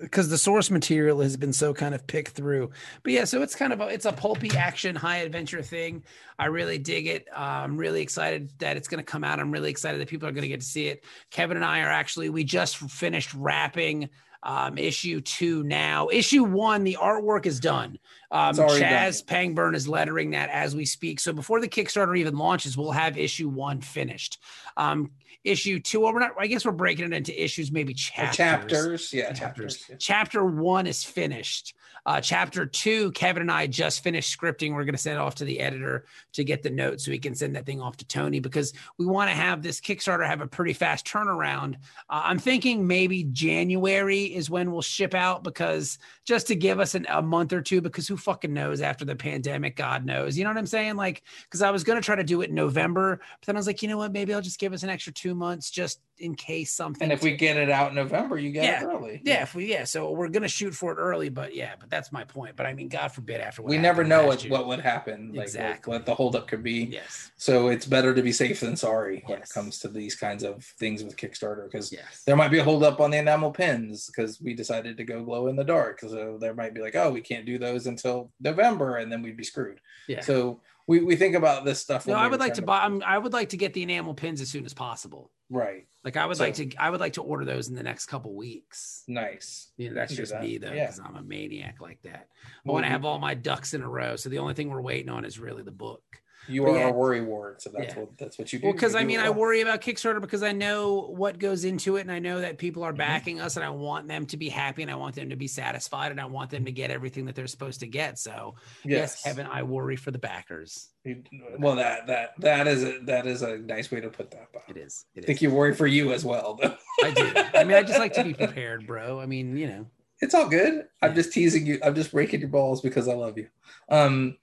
because 0.00 0.28
the 0.28 0.38
source 0.38 0.70
material 0.70 1.20
has 1.20 1.36
been 1.36 1.52
so 1.52 1.74
kind 1.74 1.94
of 1.94 2.06
picked 2.06 2.30
through. 2.30 2.70
But 3.02 3.12
yeah, 3.12 3.24
so 3.24 3.42
it's 3.42 3.54
kind 3.54 3.72
of 3.72 3.80
a, 3.80 3.88
it's 3.88 4.04
a 4.04 4.12
pulpy 4.12 4.50
action 4.56 4.94
high 4.94 5.18
adventure 5.18 5.62
thing. 5.62 6.04
I 6.38 6.46
really 6.46 6.78
dig 6.78 7.06
it. 7.06 7.26
Uh, 7.34 7.40
I'm 7.40 7.76
really 7.76 8.00
excited 8.00 8.50
that 8.58 8.76
it's 8.76 8.88
going 8.88 9.04
to 9.04 9.10
come 9.10 9.24
out. 9.24 9.40
I'm 9.40 9.50
really 9.50 9.70
excited 9.70 10.00
that 10.00 10.08
people 10.08 10.28
are 10.28 10.32
going 10.32 10.42
to 10.42 10.48
get 10.48 10.60
to 10.60 10.66
see 10.66 10.88
it. 10.88 11.04
Kevin 11.30 11.56
and 11.56 11.64
I 11.64 11.80
are 11.80 11.90
actually 11.90 12.30
we 12.30 12.44
just 12.44 12.76
finished 12.76 13.34
wrapping 13.34 14.08
um, 14.42 14.78
issue 14.78 15.20
two 15.20 15.64
now. 15.64 16.08
Issue 16.12 16.44
one, 16.44 16.84
the 16.84 16.96
artwork 17.00 17.46
is 17.46 17.58
done. 17.58 17.98
Um, 18.30 18.54
Chas 18.54 19.22
Pangburn 19.22 19.74
is 19.74 19.88
lettering 19.88 20.30
that 20.30 20.50
as 20.50 20.76
we 20.76 20.84
speak. 20.84 21.18
So 21.18 21.32
before 21.32 21.60
the 21.60 21.68
Kickstarter 21.68 22.16
even 22.16 22.36
launches, 22.36 22.76
we'll 22.76 22.92
have 22.92 23.18
issue 23.18 23.48
one 23.48 23.80
finished. 23.80 24.38
Um, 24.76 25.10
issue 25.48 25.80
two, 25.80 26.00
well, 26.00 26.12
we're 26.12 26.20
not. 26.20 26.32
I 26.38 26.46
guess 26.46 26.64
we're 26.64 26.72
breaking 26.72 27.06
it 27.06 27.12
into 27.12 27.42
issues, 27.42 27.72
maybe 27.72 27.94
chapters. 27.94 28.36
chapters 28.36 29.12
yeah 29.12 29.32
Chapters. 29.32 29.76
chapters, 29.76 29.86
yeah. 29.88 29.96
Chapter 29.98 30.44
one 30.44 30.86
is 30.86 31.04
finished. 31.04 31.74
Uh, 32.06 32.20
chapter 32.20 32.64
two, 32.64 33.12
Kevin 33.12 33.42
and 33.42 33.50
I 33.52 33.66
just 33.66 34.02
finished 34.02 34.34
scripting. 34.38 34.72
We're 34.72 34.84
going 34.84 34.94
to 34.94 34.98
send 34.98 35.16
it 35.16 35.20
off 35.20 35.34
to 35.36 35.44
the 35.44 35.60
editor 35.60 36.06
to 36.32 36.44
get 36.44 36.62
the 36.62 36.70
notes 36.70 37.04
so 37.04 37.10
we 37.10 37.18
can 37.18 37.34
send 37.34 37.54
that 37.54 37.66
thing 37.66 37.82
off 37.82 37.98
to 37.98 38.06
Tony 38.06 38.40
because 38.40 38.72
we 38.96 39.04
want 39.04 39.28
to 39.28 39.36
have 39.36 39.62
this 39.62 39.78
Kickstarter 39.78 40.26
have 40.26 40.40
a 40.40 40.46
pretty 40.46 40.72
fast 40.72 41.06
turnaround. 41.06 41.74
Uh, 42.08 42.22
I'm 42.24 42.38
thinking 42.38 42.86
maybe 42.86 43.24
January 43.24 44.24
is 44.24 44.48
when 44.48 44.72
we'll 44.72 44.80
ship 44.80 45.12
out 45.12 45.44
because 45.44 45.98
just 46.24 46.46
to 46.46 46.54
give 46.54 46.80
us 46.80 46.94
an, 46.94 47.04
a 47.10 47.20
month 47.20 47.52
or 47.52 47.60
two 47.60 47.82
because 47.82 48.08
who 48.08 48.16
fucking 48.16 48.54
knows 48.54 48.80
after 48.80 49.04
the 49.04 49.16
pandemic, 49.16 49.76
God 49.76 50.06
knows. 50.06 50.38
You 50.38 50.44
know 50.44 50.50
what 50.50 50.56
I'm 50.56 50.66
saying? 50.66 50.96
Like, 50.96 51.22
because 51.44 51.60
I 51.60 51.70
was 51.70 51.84
going 51.84 52.00
to 52.00 52.04
try 52.04 52.16
to 52.16 52.24
do 52.24 52.40
it 52.40 52.48
in 52.48 52.54
November, 52.54 53.16
but 53.18 53.46
then 53.46 53.56
I 53.56 53.58
was 53.58 53.66
like, 53.66 53.82
you 53.82 53.88
know 53.88 53.98
what? 53.98 54.12
Maybe 54.12 54.32
I'll 54.32 54.40
just 54.40 54.60
give 54.60 54.72
us 54.72 54.82
an 54.82 54.88
extra 54.88 55.12
two 55.12 55.34
months 55.38 55.70
just 55.70 56.00
in 56.20 56.34
case 56.34 56.72
something. 56.72 57.04
and 57.04 57.12
if 57.12 57.22
we 57.22 57.36
get 57.36 57.56
it 57.56 57.70
out 57.70 57.90
in 57.90 57.94
november 57.94 58.36
you 58.36 58.50
get 58.50 58.64
Yeah. 58.64 58.82
it 58.82 58.86
early 58.86 59.20
Yeah, 59.24 59.42
if 59.42 59.54
we 59.54 59.66
yeah, 59.70 59.84
so 59.84 60.10
we're 60.10 60.28
gonna 60.28 60.48
shoot 60.48 60.74
for 60.74 60.90
it 60.90 60.96
early, 60.96 61.28
but 61.28 61.54
yeah, 61.54 61.74
but 61.78 61.88
that's 61.90 62.10
my 62.10 62.24
point. 62.24 62.56
But 62.56 62.66
I 62.66 62.74
mean, 62.74 62.88
God 62.88 63.12
forbid 63.12 63.40
after 63.40 63.62
we 63.62 63.78
never 63.78 64.02
know 64.02 64.26
what, 64.26 64.42
year. 64.42 64.50
what 64.50 64.66
would 64.66 64.80
happen 64.80 65.32
like 65.32 65.44
Exactly. 65.46 65.92
what, 65.92 65.98
what 66.00 66.06
the 66.06 66.14
holdup 66.16 66.48
could 66.48 66.64
be 66.64 66.88
Yes, 66.90 67.30
so 67.36 67.68
it's 67.68 67.86
better 67.86 68.12
to 68.14 68.20
be 68.22 68.32
safe 68.32 68.58
than 68.58 68.74
sorry 68.76 69.22
when 69.26 69.38
it 69.38 69.48
comes 69.48 69.78
to 69.78 69.88
these 69.88 70.16
kinds 70.16 70.42
of 70.42 70.64
things 70.64 71.04
with 71.04 71.16
kickstarter 71.16 71.64
because 71.70 71.92
yes, 71.92 72.24
there 72.26 72.34
might 72.36 72.50
be 72.50 72.58
a 72.58 72.64
holdup 72.64 73.00
on 73.00 73.12
the 73.12 73.18
enamel 73.18 73.52
pins 73.52 74.08
because 74.08 74.40
we 74.40 74.54
decided 74.54 74.96
to 74.96 75.04
go 75.04 75.22
glow 75.22 75.46
in 75.46 75.54
the 75.54 75.62
dark. 75.64 76.00
So 76.00 76.36
there 76.40 76.54
might 76.54 76.74
be 76.74 76.80
like, 76.80 76.96
oh, 76.96 77.10
we 77.12 77.20
can't 77.20 77.46
do 77.46 77.58
those 77.58 77.86
until 77.86 78.32
November, 78.40 78.96
and 78.96 79.10
then 79.12 79.22
we'd 79.22 79.36
be 79.36 79.44
screwed. 79.44 79.80
yeah. 80.08 80.20
So 80.20 80.60
we, 80.88 81.00
we 81.04 81.14
think 81.16 81.36
about 81.36 81.64
this 81.64 81.78
stuff. 81.80 82.06
no, 82.06 82.14
I 82.14 82.26
would 82.26 82.40
like 82.40 82.54
to 82.54 82.62
buy. 82.62 82.80
I'm, 82.80 83.02
I 83.04 83.16
would 83.18 83.32
like 83.32 83.50
to 83.50 83.56
get 83.56 83.74
the 83.74 83.82
enamel 83.84 84.14
pins 84.14 84.40
as 84.40 84.48
soon 84.48 84.64
as 84.64 84.74
possible. 84.74 85.30
Right, 85.50 85.86
Like 86.04 86.16
I 86.18 86.26
would 86.26 86.36
So- 86.36 86.44
like 86.44 86.54
to. 86.54 86.70
I 86.76 86.90
would 86.90 87.00
like 87.00 87.14
to 87.14 87.22
order 87.22 87.44
those 87.44 87.68
in 87.68 87.74
the 87.74 87.82
next 87.82 88.06
couple 88.06 88.34
weeks. 88.34 89.04
nice. 89.08 89.70
You 89.76 89.88
know, 89.90 89.94
that's 89.94 90.14
just 90.14 90.32
that. 90.32 90.42
me 90.42 90.58
though, 90.58 90.72
Yeah. 90.72 90.86
because 90.86 90.98
I'm 91.00 91.16
a 91.16 91.22
maniac 91.22 91.76
like 91.80 92.02
that. 92.02 92.28
I 92.44 92.48
Well, 92.64 92.74
want 92.74 92.84
to 92.86 92.90
have 92.90 93.04
all 93.04 93.18
my 93.18 93.34
ducks 93.34 93.72
in 93.74 93.82
a 93.82 93.88
row. 93.88 94.16
So 94.16 94.28
the 94.28 94.38
only 94.40 94.54
thing 94.54 94.68
we're 94.68 94.80
waiting 94.82 95.08
on 95.10 95.24
is 95.24 95.38
really 95.38 95.62
the 95.62 95.70
book. 95.70 96.02
You 96.48 96.62
but 96.64 96.70
are 96.70 96.78
yeah. 96.78 96.88
a 96.88 96.92
worry 96.92 97.20
ward, 97.20 97.60
so 97.60 97.70
that's 97.70 97.94
Yeah. 97.94 98.00
what 98.00 98.16
that's 98.18 98.38
what 98.38 98.52
you 98.52 98.58
do. 98.58 98.66
Well, 98.66 98.72
because 98.72 98.94
I 98.94 99.04
mean, 99.04 99.20
it 99.20 99.26
I 99.26 99.30
worry 99.30 99.60
about 99.60 99.80
Kickstarter 99.82 100.20
because 100.20 100.42
I 100.42 100.52
know 100.52 101.12
what 101.14 101.38
goes 101.38 101.64
into 101.64 101.96
it, 101.96 102.00
and 102.02 102.10
I 102.12 102.18
know 102.18 102.40
that 102.40 102.58
people 102.58 102.82
Mm-hmm. 102.82 102.90
are 102.90 102.96
backing 102.96 103.40
us, 103.40 103.56
and 103.56 103.64
I 103.64 103.70
want 103.70 104.08
them 104.08 104.26
to 104.26 104.36
be 104.36 104.48
happy, 104.48 104.82
and 104.82 104.90
I 104.90 104.94
want 104.94 105.14
them 105.14 105.30
to 105.30 105.36
be 105.36 105.46
satisfied, 105.46 106.10
and 106.10 106.20
I 106.20 106.24
want 106.24 106.50
them 106.50 106.64
to 106.64 106.72
get 106.72 106.90
everything 106.90 107.26
that 107.26 107.34
they're 107.34 107.46
supposed 107.46 107.80
to 107.80 107.86
get. 107.86 108.18
So, 108.18 108.54
yes, 108.84 109.22
Kevin, 109.22 109.46
I 109.46 109.62
worry 109.62 109.96
for 109.96 110.10
the 110.10 110.18
backers. 110.18 110.88
You- 111.04 111.22
well, 111.58 111.76
that 111.76 112.06
that 112.06 112.34
that 112.40 112.66
is 112.66 112.82
a, 112.84 112.98
that 113.04 113.26
is 113.26 113.42
a 113.42 113.58
nice 113.58 113.90
way 113.90 114.00
to 114.00 114.08
put 114.08 114.30
that. 114.30 114.52
Bob. 114.52 114.62
It 114.68 114.76
is. 114.78 115.04
I 115.16 115.20
think 115.20 115.38
is. 115.38 115.42
you 115.42 115.50
worry 115.50 115.74
for 115.74 115.86
you 115.86 116.12
as 116.12 116.24
well, 116.24 116.58
though. 116.60 116.74
I 117.04 117.10
do. 117.12 117.32
I 117.54 117.64
mean, 117.64 117.76
I 117.76 117.82
just 117.82 117.98
like 117.98 118.12
to 118.14 118.24
be 118.24 118.34
prepared, 118.34 118.86
bro. 118.86 119.20
I 119.20 119.26
mean, 119.26 119.56
you 119.56 119.66
know. 119.66 119.86
it's 120.20 120.34
all 120.34 120.48
good. 120.48 120.86
I'm 121.02 121.14
just 121.14 121.32
teasing 121.32 121.64
you. 121.66 121.78
I'm 121.82 121.94
just 121.94 122.10
breaking 122.12 122.40
your 122.40 122.48
balls 122.48 122.80
because 122.80 123.06
I 123.08 123.14
love 123.14 123.38
you. 123.38 123.48
Um, 123.88 124.36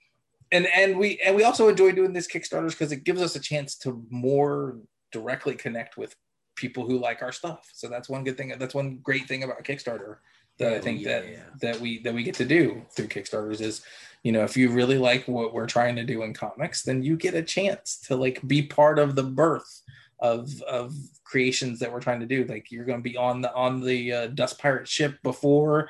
and 0.51 0.67
and 0.67 0.97
we 0.97 1.19
and 1.25 1.35
we 1.35 1.43
also 1.43 1.67
enjoy 1.67 1.91
doing 1.91 2.13
these 2.13 2.27
Kickstarters 2.27 2.71
because 2.71 2.91
it 2.91 3.03
gives 3.03 3.21
us 3.21 3.35
a 3.35 3.39
chance 3.39 3.75
to 3.79 4.05
more 4.09 4.77
directly 5.11 5.55
connect 5.55 5.97
with 5.97 6.15
people 6.55 6.85
who 6.85 6.97
like 6.99 7.21
our 7.21 7.31
stuff. 7.31 7.69
So 7.73 7.87
that's 7.87 8.09
one 8.09 8.23
good 8.23 8.37
thing. 8.37 8.53
That's 8.57 8.75
one 8.75 8.99
great 9.03 9.27
thing 9.27 9.43
about 9.43 9.63
Kickstarter. 9.63 10.17
that 10.57 10.73
I 10.73 10.77
Oh, 10.77 10.81
think 10.81 11.01
yeah. 11.01 11.07
that 11.19 11.59
that 11.61 11.79
we 11.81 12.01
that 12.03 12.13
we 12.13 12.23
get 12.23 12.35
to 12.35 12.45
do 12.45 12.83
through 12.91 13.07
Kickstarters 13.07 13.59
is, 13.61 13.81
you 14.23 14.31
know, 14.31 14.43
if 14.43 14.55
you 14.55 14.69
really 14.69 14.97
like 14.97 15.27
what 15.27 15.53
we're 15.53 15.67
trying 15.67 15.95
to 15.97 16.03
do 16.03 16.23
in 16.23 16.33
comics, 16.33 16.83
then 16.83 17.03
you 17.03 17.17
get 17.17 17.33
a 17.33 17.41
chance 17.43 17.97
to 18.07 18.15
like 18.15 18.45
be 18.47 18.61
part 18.61 18.99
of 18.99 19.15
the 19.15 19.23
birth 19.23 19.81
of 20.19 20.61
of 20.61 20.93
creations 21.25 21.79
that 21.79 21.91
we're 21.91 21.99
trying 21.99 22.21
to 22.21 22.25
do. 22.25 22.45
Like 22.45 22.71
you're 22.71 22.85
going 22.85 22.99
to 22.99 23.09
be 23.09 23.17
on 23.17 23.41
the 23.41 23.53
on 23.53 23.81
the 23.81 24.13
uh, 24.13 24.27
Dust 24.27 24.57
Pirate 24.59 24.87
ship 24.87 25.17
before 25.23 25.89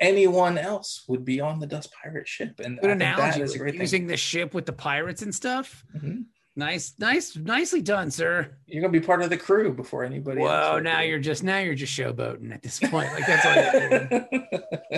anyone 0.00 0.58
else 0.58 1.04
would 1.08 1.24
be 1.24 1.40
on 1.40 1.60
the 1.60 1.66
Dust 1.66 1.92
Pirate 2.02 2.28
ship, 2.28 2.60
and 2.60 2.78
Good 2.80 2.90
I 2.90 2.92
think 2.94 3.00
that 3.00 3.18
analogy. 3.18 3.40
is 3.42 3.54
a 3.54 3.58
great 3.58 3.72
thing. 3.72 3.80
Using 3.80 4.06
the 4.06 4.16
ship 4.16 4.54
with 4.54 4.66
the 4.66 4.72
pirates 4.72 5.22
and 5.22 5.34
stuff. 5.34 5.84
Mhm. 5.96 6.24
Nice, 6.54 6.92
nice, 6.98 7.34
nicely 7.34 7.80
done, 7.80 8.10
sir. 8.10 8.54
You're 8.66 8.82
going 8.82 8.92
to 8.92 9.00
be 9.00 9.04
part 9.06 9.22
of 9.22 9.30
the 9.30 9.38
crew 9.38 9.72
before 9.72 10.04
anybody. 10.04 10.42
else 10.42 10.50
Whoa, 10.50 10.80
now 10.80 11.00
you're 11.00 11.18
just 11.18 11.42
now 11.42 11.60
you're 11.60 11.74
just 11.74 11.98
showboating 11.98 12.52
at 12.52 12.62
this 12.62 12.78
point. 12.78 13.10
Like 13.12 13.26
that's 13.26 13.46
all 13.46 13.54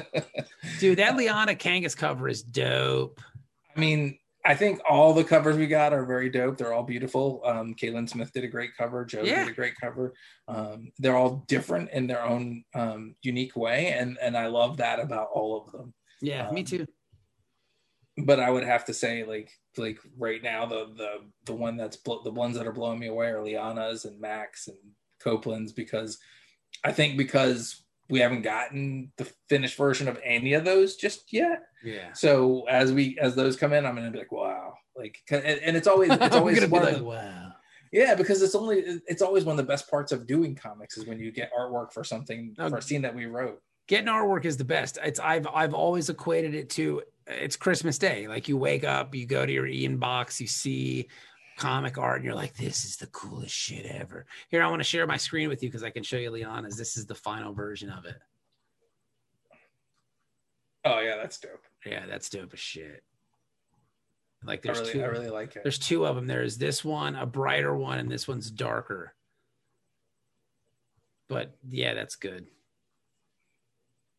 you're. 0.02 0.24
Dude, 0.80 0.98
that 0.98 1.16
Liana 1.16 1.54
Kangas 1.54 1.96
cover 1.96 2.28
is 2.28 2.42
dope. 2.42 3.20
I 3.76 3.78
mean, 3.78 4.18
I 4.46 4.54
think 4.54 4.80
all 4.88 5.14
the 5.14 5.24
covers 5.24 5.56
we 5.56 5.66
got 5.66 5.94
are 5.94 6.04
very 6.04 6.28
dope. 6.28 6.58
They're 6.58 6.74
all 6.74 6.82
beautiful. 6.82 7.40
Um, 7.46 7.74
Caitlin 7.74 8.08
Smith 8.08 8.30
did 8.32 8.44
a 8.44 8.48
great 8.48 8.76
cover. 8.76 9.04
Joe 9.04 9.22
Yeah. 9.22 9.44
did 9.44 9.52
a 9.52 9.54
great 9.56 9.74
cover. 9.80 10.12
Um, 10.48 10.92
they're 10.98 11.16
all 11.16 11.44
different 11.48 11.90
in 11.90 12.06
their 12.06 12.22
own 12.22 12.64
um, 12.74 13.16
unique 13.22 13.56
way, 13.56 13.88
and 13.92 14.18
and 14.20 14.36
I 14.36 14.48
love 14.48 14.76
that 14.78 15.00
about 15.00 15.28
all 15.32 15.62
of 15.64 15.72
them. 15.72 15.94
Yeah, 16.20 16.50
me 16.50 16.60
Um, 16.60 16.66
too. 16.66 16.86
But 18.18 18.38
I 18.38 18.50
would 18.50 18.64
have 18.64 18.84
to 18.86 18.94
say, 18.94 19.24
like 19.24 19.50
like 19.76 19.98
right 20.18 20.42
now, 20.42 20.66
the 20.66 20.92
the 20.94 21.10
the 21.46 21.54
one 21.54 21.76
that's 21.76 21.96
blo- 21.96 22.22
the 22.22 22.30
ones 22.30 22.56
that 22.56 22.66
are 22.66 22.72
blowing 22.72 22.98
me 22.98 23.06
away 23.08 23.28
are 23.28 23.42
Liana's 23.42 24.04
and 24.04 24.20
Max 24.20 24.68
and 24.68 24.78
Copland's 25.20 25.72
because 25.72 26.18
I 26.84 26.92
think 26.92 27.16
because 27.16 27.83
we 28.08 28.20
haven't 28.20 28.42
gotten 28.42 29.12
the 29.16 29.30
finished 29.48 29.76
version 29.76 30.08
of 30.08 30.18
any 30.22 30.52
of 30.52 30.64
those 30.64 30.96
just 30.96 31.32
yet. 31.32 31.62
Yeah. 31.82 32.12
So 32.12 32.64
as 32.68 32.92
we 32.92 33.18
as 33.20 33.34
those 33.34 33.56
come 33.56 33.72
in, 33.72 33.86
I'm 33.86 33.94
gonna 33.94 34.10
be 34.10 34.18
like, 34.18 34.32
wow, 34.32 34.74
like, 34.96 35.18
and, 35.30 35.42
and 35.44 35.76
it's 35.76 35.86
always 35.86 36.10
it's 36.10 36.36
always 36.36 36.56
gonna 36.56 36.68
be 36.68 36.72
one 36.72 36.82
of 36.82 36.88
like, 36.88 36.98
the- 36.98 37.04
wow. 37.04 37.52
yeah, 37.92 38.14
because 38.14 38.42
it's 38.42 38.54
only 38.54 38.78
it's 39.06 39.22
always 39.22 39.44
one 39.44 39.58
of 39.58 39.66
the 39.66 39.70
best 39.70 39.90
parts 39.90 40.12
of 40.12 40.26
doing 40.26 40.54
comics 40.54 40.96
is 40.96 41.06
when 41.06 41.18
you 41.18 41.32
get 41.32 41.50
artwork 41.58 41.92
for 41.92 42.04
something 42.04 42.54
for 42.56 42.78
a 42.78 42.82
scene 42.82 43.02
that 43.02 43.14
we 43.14 43.26
wrote. 43.26 43.60
Getting 43.86 44.08
artwork 44.08 44.46
is 44.46 44.56
the 44.56 44.64
best. 44.64 44.98
It's 45.02 45.20
I've 45.20 45.46
I've 45.46 45.74
always 45.74 46.08
equated 46.08 46.54
it 46.54 46.70
to 46.70 47.02
it's 47.26 47.56
Christmas 47.56 47.98
Day. 47.98 48.28
Like 48.28 48.48
you 48.48 48.56
wake 48.56 48.84
up, 48.84 49.14
you 49.14 49.26
go 49.26 49.44
to 49.46 49.52
your 49.52 49.66
Ian 49.66 49.98
box, 49.98 50.40
you 50.40 50.46
see 50.46 51.08
comic 51.56 51.98
art, 51.98 52.16
and 52.16 52.24
you're 52.24 52.34
like, 52.34 52.54
this 52.54 52.84
is 52.84 52.96
the 52.96 53.06
coolest 53.08 53.54
shit 53.54 53.86
ever. 53.86 54.26
Here, 54.48 54.62
I 54.62 54.68
want 54.68 54.80
to 54.80 54.84
share 54.84 55.06
my 55.06 55.16
screen 55.16 55.48
with 55.48 55.62
you 55.62 55.68
because 55.68 55.82
I 55.84 55.90
can 55.90 56.02
show 56.02 56.16
you 56.16 56.30
Liana's 56.30 56.76
This 56.76 56.96
is 56.96 57.06
the 57.06 57.14
final 57.14 57.52
version 57.52 57.90
of 57.90 58.04
it. 58.04 58.16
Oh 60.84 61.00
yeah, 61.00 61.16
that's 61.16 61.38
dope. 61.38 61.64
Yeah, 61.86 62.04
that's 62.06 62.28
dope 62.28 62.52
as 62.52 62.60
shit. 62.60 63.02
Like 64.44 64.60
I 64.60 64.62
there's 64.68 64.80
really 64.80 64.92
two. 64.92 65.02
I 65.02 65.06
really 65.06 65.30
like 65.30 65.56
it. 65.56 65.62
There's 65.62 65.78
two 65.78 66.06
of 66.06 66.14
them. 66.16 66.26
There's 66.26 66.58
this 66.58 66.84
one, 66.84 67.16
a 67.16 67.24
brighter 67.24 67.74
one, 67.74 67.98
and 67.98 68.10
this 68.10 68.28
one's 68.28 68.50
darker. 68.50 69.14
But 71.28 71.54
yeah, 71.68 71.94
that's 71.94 72.16
good. 72.16 72.46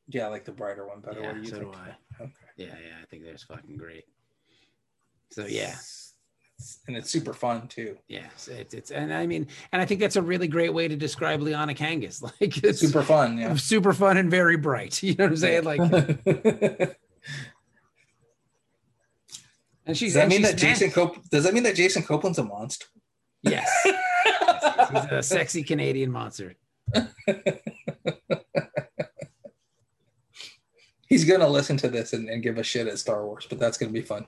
Yeah, 0.07 0.25
I 0.25 0.29
like 0.29 0.45
the 0.45 0.51
brighter 0.51 0.87
one 0.87 1.01
better. 1.01 1.21
Yeah, 1.21 1.27
what 1.27 1.35
do 1.35 1.41
you 1.41 1.47
so 1.47 1.57
think? 1.57 1.73
do 1.73 1.77
I. 1.77 2.23
Okay. 2.23 2.33
Yeah, 2.57 2.65
yeah, 2.65 2.95
I 3.01 3.05
think 3.05 3.25
that's 3.25 3.43
fucking 3.43 3.77
great. 3.77 4.05
So 5.29 5.45
yeah, 5.45 5.75
and 6.87 6.95
it's 6.95 7.09
super 7.09 7.33
fun 7.33 7.67
too. 7.67 7.97
Yes, 8.07 8.47
it's 8.47 8.73
it's 8.73 8.91
and 8.91 9.13
I 9.13 9.25
mean, 9.25 9.47
and 9.71 9.81
I 9.81 9.85
think 9.85 9.99
that's 9.99 10.15
a 10.15 10.21
really 10.21 10.47
great 10.47 10.73
way 10.73 10.87
to 10.87 10.95
describe 10.95 11.41
Liana 11.41 11.73
Kangas. 11.73 12.21
Like 12.41 12.63
it's 12.63 12.79
Super 12.79 13.01
fun. 13.03 13.37
Yeah. 13.37 13.55
super 13.55 13.93
fun 13.93 14.17
and 14.17 14.29
very 14.29 14.57
bright. 14.57 15.01
You 15.03 15.15
know 15.15 15.25
what 15.25 15.31
I'm 15.31 15.37
saying? 15.37 15.63
Like, 15.63 15.79
and 19.85 19.97
she's 19.97 20.13
does 20.13 20.15
that 20.15 20.23
and 20.23 20.29
mean 20.29 20.41
that 20.43 20.57
Jason 20.57 20.91
Cop- 20.91 21.27
does 21.29 21.43
that 21.43 21.53
mean 21.53 21.63
that 21.63 21.75
Jason 21.75 22.03
Copland's 22.03 22.37
a 22.39 22.43
monster? 22.43 22.85
Yes, 23.43 23.69
Yes, 23.85 24.89
he's 24.91 25.11
a 25.11 25.21
sexy 25.23 25.63
Canadian 25.63 26.11
monster. 26.11 26.55
He's 31.07 31.23
gonna 31.25 31.47
listen 31.47 31.77
to 31.77 31.87
this 31.89 32.13
and, 32.13 32.27
and 32.29 32.41
give 32.41 32.57
a 32.57 32.63
shit 32.63 32.87
at 32.87 32.97
Star 32.97 33.25
Wars, 33.25 33.45
but 33.47 33.59
that's 33.59 33.77
gonna 33.77 33.91
be 33.91 34.01
fun. 34.01 34.25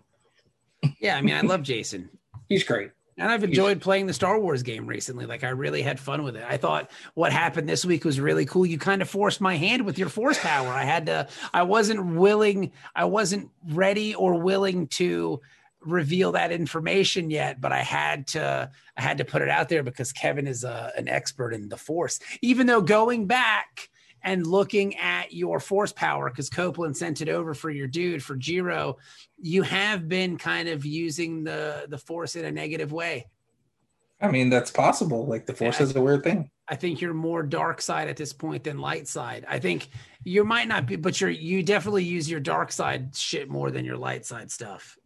Yeah, 0.99 1.17
I 1.17 1.21
mean, 1.21 1.33
I 1.35 1.41
love 1.41 1.63
Jason. 1.63 2.09
He's 2.49 2.63
great. 2.63 2.91
And 3.19 3.31
I've 3.31 3.43
enjoyed 3.43 3.81
playing 3.81 4.05
the 4.05 4.13
Star 4.13 4.39
Wars 4.39 4.61
game 4.61 4.85
recently. 4.85 5.25
Like 5.25 5.43
I 5.43 5.49
really 5.49 5.81
had 5.81 5.99
fun 5.99 6.21
with 6.21 6.35
it. 6.35 6.45
I 6.47 6.57
thought 6.57 6.91
what 7.15 7.31
happened 7.31 7.67
this 7.67 7.83
week 7.83 8.05
was 8.05 8.19
really 8.19 8.45
cool. 8.45 8.65
You 8.65 8.77
kind 8.77 9.01
of 9.01 9.09
forced 9.09 9.41
my 9.41 9.55
hand 9.55 9.85
with 9.85 9.97
your 9.97 10.09
force 10.09 10.37
power. 10.37 10.67
I 10.67 10.83
had 10.83 11.07
to 11.07 11.27
I 11.51 11.63
wasn't 11.63 12.15
willing, 12.15 12.71
I 12.95 13.05
wasn't 13.05 13.49
ready 13.69 14.13
or 14.13 14.39
willing 14.39 14.87
to 14.87 15.41
reveal 15.81 16.33
that 16.33 16.51
information 16.51 17.31
yet, 17.31 17.59
but 17.59 17.71
I 17.71 17.81
had 17.81 18.27
to 18.27 18.69
I 18.95 19.01
had 19.01 19.17
to 19.17 19.25
put 19.25 19.41
it 19.41 19.49
out 19.49 19.69
there 19.69 19.81
because 19.81 20.11
Kevin 20.11 20.45
is 20.45 20.63
a, 20.63 20.91
an 20.95 21.07
expert 21.07 21.53
in 21.53 21.69
the 21.69 21.77
force. 21.77 22.19
Even 22.43 22.67
though 22.67 22.81
going 22.81 23.25
back 23.25 23.89
and 24.27 24.45
looking 24.45 24.97
at 24.97 25.33
your 25.33 25.57
force 25.57 25.93
power 25.93 26.29
because 26.29 26.49
Copland 26.49 26.97
sent 26.97 27.21
it 27.21 27.29
over 27.29 27.53
for 27.53 27.69
your 27.69 27.87
dude 27.87 28.21
for 28.21 28.35
Giro, 28.35 28.97
you 29.41 29.61
have 29.63 30.09
been 30.09 30.37
kind 30.37 30.67
of 30.67 30.85
using 30.85 31.45
the 31.45 31.85
the 31.87 31.97
force 31.97 32.35
in 32.35 32.43
a 32.43 32.51
negative 32.51 32.91
way. 32.91 33.25
I 34.19 34.29
mean, 34.29 34.49
that's 34.49 34.69
possible. 34.69 35.25
Like 35.25 35.45
the 35.45 35.53
Force 35.53 35.79
Yeah. 35.79 35.85
is 35.85 35.95
a 35.95 36.01
weird 36.01 36.23
thing. 36.23 36.49
I 36.67 36.75
think 36.75 36.99
you're 36.99 37.13
more 37.13 37.41
dark 37.41 37.79
side 37.81 38.09
at 38.09 38.17
this 38.17 38.33
point 38.33 38.65
than 38.65 38.79
light 38.79 39.07
side. 39.07 39.45
I 39.47 39.59
think 39.59 39.87
you 40.25 40.43
might 40.43 40.67
not 40.67 40.85
be, 40.87 40.97
but 40.97 41.21
you're 41.21 41.29
you 41.29 41.63
definitely 41.63 42.03
use 42.03 42.29
your 42.29 42.41
dark 42.41 42.73
side 42.73 43.15
shit 43.15 43.49
more 43.49 43.71
than 43.71 43.85
your 43.85 43.95
light 43.97 44.25
side 44.25 44.51
stuff. 44.51 44.97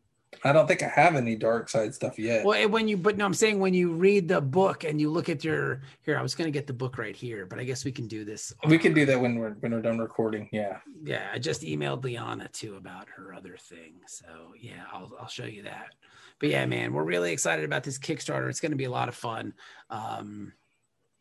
I 0.43 0.51
don't 0.51 0.67
think 0.67 0.81
I 0.81 0.87
have 0.87 1.15
any 1.15 1.35
dark 1.35 1.69
side 1.69 1.93
stuff 1.93 2.17
yet. 2.17 2.45
Well, 2.45 2.67
when 2.69 2.87
you 2.87 2.97
but 2.97 3.17
no, 3.17 3.25
I'm 3.25 3.33
saying 3.33 3.59
when 3.59 3.73
you 3.73 3.93
read 3.93 4.27
the 4.27 4.41
book 4.41 4.83
and 4.83 4.99
you 4.99 5.09
look 5.09 5.29
at 5.29 5.43
your 5.43 5.81
here, 6.01 6.17
I 6.17 6.21
was 6.21 6.35
gonna 6.35 6.51
get 6.51 6.67
the 6.67 6.73
book 6.73 6.97
right 6.97 7.15
here, 7.15 7.45
but 7.45 7.59
I 7.59 7.63
guess 7.63 7.85
we 7.85 7.91
can 7.91 8.07
do 8.07 8.25
this. 8.25 8.53
we 8.67 8.77
can 8.77 8.93
do 8.93 9.05
that 9.05 9.19
when 9.19 9.35
we're 9.35 9.51
when 9.59 9.71
we're 9.71 9.81
done 9.81 9.99
recording. 9.99 10.49
Yeah. 10.51 10.77
Yeah, 11.03 11.29
I 11.33 11.39
just 11.39 11.61
emailed 11.61 12.03
Liana 12.03 12.47
too 12.49 12.75
about 12.75 13.07
her 13.09 13.33
other 13.33 13.57
thing. 13.57 13.95
So 14.07 14.25
yeah, 14.59 14.83
I'll 14.91 15.11
I'll 15.19 15.27
show 15.27 15.45
you 15.45 15.63
that. 15.63 15.95
But 16.39 16.49
yeah, 16.49 16.65
man, 16.65 16.91
we're 16.91 17.03
really 17.03 17.31
excited 17.31 17.63
about 17.63 17.83
this 17.83 17.99
Kickstarter. 17.99 18.49
It's 18.49 18.59
going 18.59 18.71
to 18.71 18.77
be 18.77 18.85
a 18.85 18.91
lot 18.91 19.07
of 19.07 19.15
fun. 19.15 19.53
Um, 19.91 20.53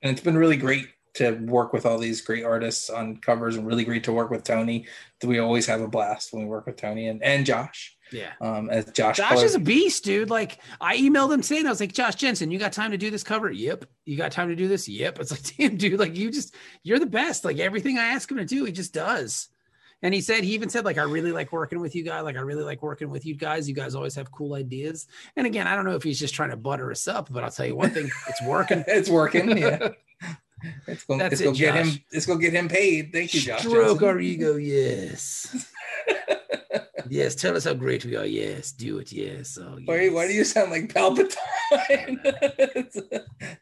and 0.00 0.10
it's 0.10 0.22
been 0.22 0.38
really 0.38 0.56
great 0.56 0.88
to 1.14 1.32
work 1.32 1.74
with 1.74 1.84
all 1.84 1.98
these 1.98 2.22
great 2.22 2.42
artists 2.42 2.88
on 2.88 3.18
covers 3.18 3.56
and 3.56 3.66
really 3.66 3.84
great 3.84 4.04
to 4.04 4.12
work 4.12 4.30
with 4.30 4.44
Tony. 4.44 4.86
We 5.22 5.38
always 5.38 5.66
have 5.66 5.82
a 5.82 5.88
blast 5.88 6.32
when 6.32 6.44
we 6.44 6.48
work 6.48 6.64
with 6.64 6.76
Tony 6.76 7.08
and, 7.08 7.22
and 7.22 7.44
Josh. 7.44 7.98
Yeah. 8.12 8.32
Um, 8.40 8.70
as 8.70 8.86
Josh, 8.86 9.16
Josh 9.16 9.32
Clark- 9.32 9.44
is 9.44 9.54
a 9.54 9.60
beast, 9.60 10.04
dude. 10.04 10.30
Like 10.30 10.58
I 10.80 10.96
emailed 10.96 11.32
him 11.32 11.42
saying, 11.42 11.66
I 11.66 11.70
was 11.70 11.80
like, 11.80 11.92
Josh 11.92 12.14
Jensen, 12.16 12.50
you 12.50 12.58
got 12.58 12.72
time 12.72 12.90
to 12.90 12.98
do 12.98 13.10
this 13.10 13.22
cover? 13.22 13.50
Yep. 13.50 13.84
You 14.04 14.16
got 14.16 14.32
time 14.32 14.48
to 14.48 14.56
do 14.56 14.68
this? 14.68 14.88
Yep. 14.88 15.18
It's 15.20 15.30
like, 15.30 15.56
damn, 15.56 15.76
dude, 15.76 15.98
like 15.98 16.16
you 16.16 16.30
just 16.30 16.54
you're 16.82 16.98
the 16.98 17.06
best. 17.06 17.44
Like 17.44 17.58
everything 17.58 17.98
I 17.98 18.06
ask 18.06 18.30
him 18.30 18.38
to 18.38 18.44
do, 18.44 18.64
he 18.64 18.72
just 18.72 18.92
does. 18.92 19.48
And 20.02 20.14
he 20.14 20.22
said, 20.22 20.44
he 20.44 20.54
even 20.54 20.70
said, 20.70 20.86
like, 20.86 20.96
I 20.96 21.02
really 21.02 21.30
like 21.30 21.52
working 21.52 21.78
with 21.78 21.94
you 21.94 22.02
guys. 22.02 22.24
Like, 22.24 22.36
I 22.36 22.40
really 22.40 22.62
like 22.62 22.82
working 22.82 23.10
with 23.10 23.26
you 23.26 23.34
guys. 23.34 23.68
You 23.68 23.74
guys 23.74 23.94
always 23.94 24.14
have 24.14 24.32
cool 24.32 24.54
ideas. 24.54 25.06
And 25.36 25.46
again, 25.46 25.66
I 25.66 25.76
don't 25.76 25.84
know 25.84 25.94
if 25.94 26.02
he's 26.02 26.18
just 26.18 26.32
trying 26.32 26.48
to 26.50 26.56
butter 26.56 26.90
us 26.90 27.06
up, 27.06 27.30
but 27.30 27.44
I'll 27.44 27.50
tell 27.50 27.66
you 27.66 27.76
one 27.76 27.90
thing, 27.90 28.10
it's 28.26 28.42
working. 28.42 28.82
it's 28.86 29.10
working. 29.10 29.56
Yeah. 29.58 29.90
It's 30.86 31.04
going 31.04 31.18
That's 31.20 31.32
it's 31.32 31.40
it, 31.40 31.44
gonna 31.44 31.56
get 31.56 31.74
him 31.74 31.86
Josh. 31.86 32.00
it's 32.12 32.26
gonna 32.26 32.38
get 32.38 32.52
him 32.52 32.68
paid. 32.68 33.14
Thank 33.14 33.32
you, 33.32 33.40
Josh. 33.40 33.60
Stroke 33.60 34.02
our 34.02 34.20
ego, 34.20 34.56
yes. 34.56 35.72
Yes, 37.08 37.34
tell 37.34 37.56
us 37.56 37.64
how 37.64 37.74
great 37.74 38.04
we 38.04 38.16
are. 38.16 38.26
Yes, 38.26 38.72
do 38.72 38.98
it. 38.98 39.12
Yes. 39.12 39.58
Oh, 39.60 39.78
Why, 39.84 40.08
why 40.08 40.26
do 40.26 40.34
you 40.34 40.44
sound 40.44 40.70
like 40.70 40.92
Palpatine? 40.92 42.18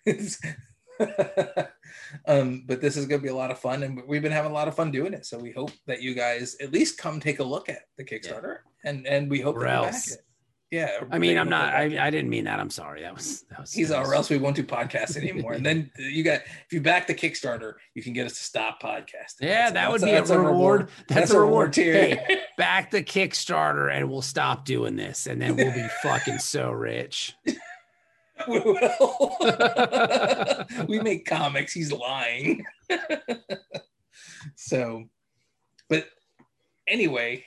Um, 2.27 2.65
but 2.67 2.81
this 2.81 2.97
is 2.97 3.07
going 3.07 3.21
to 3.21 3.23
be 3.23 3.31
a 3.31 3.35
lot 3.35 3.51
of 3.51 3.59
fun, 3.59 3.83
and 3.83 4.03
we've 4.07 4.23
been 4.23 4.33
having 4.33 4.51
a 4.51 4.55
lot 4.55 4.69
of 4.69 4.75
fun 4.75 4.91
doing 4.91 5.13
it. 5.13 5.27
So 5.27 5.39
we 5.39 5.51
hope 5.51 5.73
that 5.87 6.03
you 6.03 6.15
guys 6.15 6.57
at 6.61 6.73
least 6.73 6.99
come 6.99 7.21
take 7.21 7.39
a 7.39 7.45
look 7.45 7.69
at 7.69 7.83
the 7.97 8.05
Kickstarter, 8.05 8.59
and 8.85 9.07
and 9.07 9.31
we 9.31 9.41
hope 9.41 9.57
Or 9.57 9.65
that 9.65 9.85
you 9.85 9.91
back 9.91 10.09
it. 10.09 10.25
Yeah, 10.71 10.91
I 11.11 11.19
mean, 11.19 11.39
I'm 11.39 11.49
not. 11.49 11.73
that 11.73 11.85
you 11.85 11.91
back 11.91 11.93
it. 11.93 11.99
I, 11.99 12.07
I 12.07 12.11
didn't 12.11 12.29
mean 12.29 12.45
that. 12.45 12.61
I'm 12.61 12.69
sorry. 12.69 13.01
That 13.01 13.15
was. 13.15 13.43
That 13.49 13.61
was. 13.61 13.73
He's 13.73 13.89
that 13.89 14.05
or 14.05 14.15
else 14.15 14.29
we 14.29 14.37
won't 14.37 14.55
do 14.55 14.63
podcasts 14.63 15.17
anymore. 15.17 15.55
and 15.55 15.65
then 15.65 15.91
you 15.99 16.23
got 16.23 16.43
if 16.67 16.73
you 16.73 16.83
back 16.83 17.07
the 17.07 17.15
Kickstarter, 17.15 17.75
you 17.95 18.03
can 18.03 18.13
get 18.13 18.27
us 18.27 18.35
to 18.37 18.45
stop 18.45 18.83
podcasting. 18.83 19.41
Yeah, 19.41 19.71
That's- 19.71 19.73
that 19.73 19.91
would 19.91 20.01
that's 20.03 20.31
be 20.31 20.37
a 20.37 20.39
reward. 20.41 20.91
That's, 21.09 21.31
a 21.31 21.41
reward. 21.41 21.73
tier. 21.73 21.93
Hey, 21.95 22.43
back 22.59 22.91
the 22.91 23.03
Kickstarter, 23.03 23.91
and 23.91 24.11
we'll 24.11 24.21
stop 24.21 24.67
doing 24.67 24.97
this, 24.97 25.27
and 25.27 25.41
then 25.41 25.57
we'll 25.57 25.73
be 25.73 25.89
fucking 26.03 26.39
so 26.39 26.71
rich. 26.71 27.35
we 27.47 28.61
will. 28.61 29.37
we 30.87 31.01
make 31.01 31.25
comics. 31.25 31.73
He's 31.73 31.91
lying. 31.93 32.65
so, 34.55 35.05
but 35.89 36.07
anyway, 36.87 37.45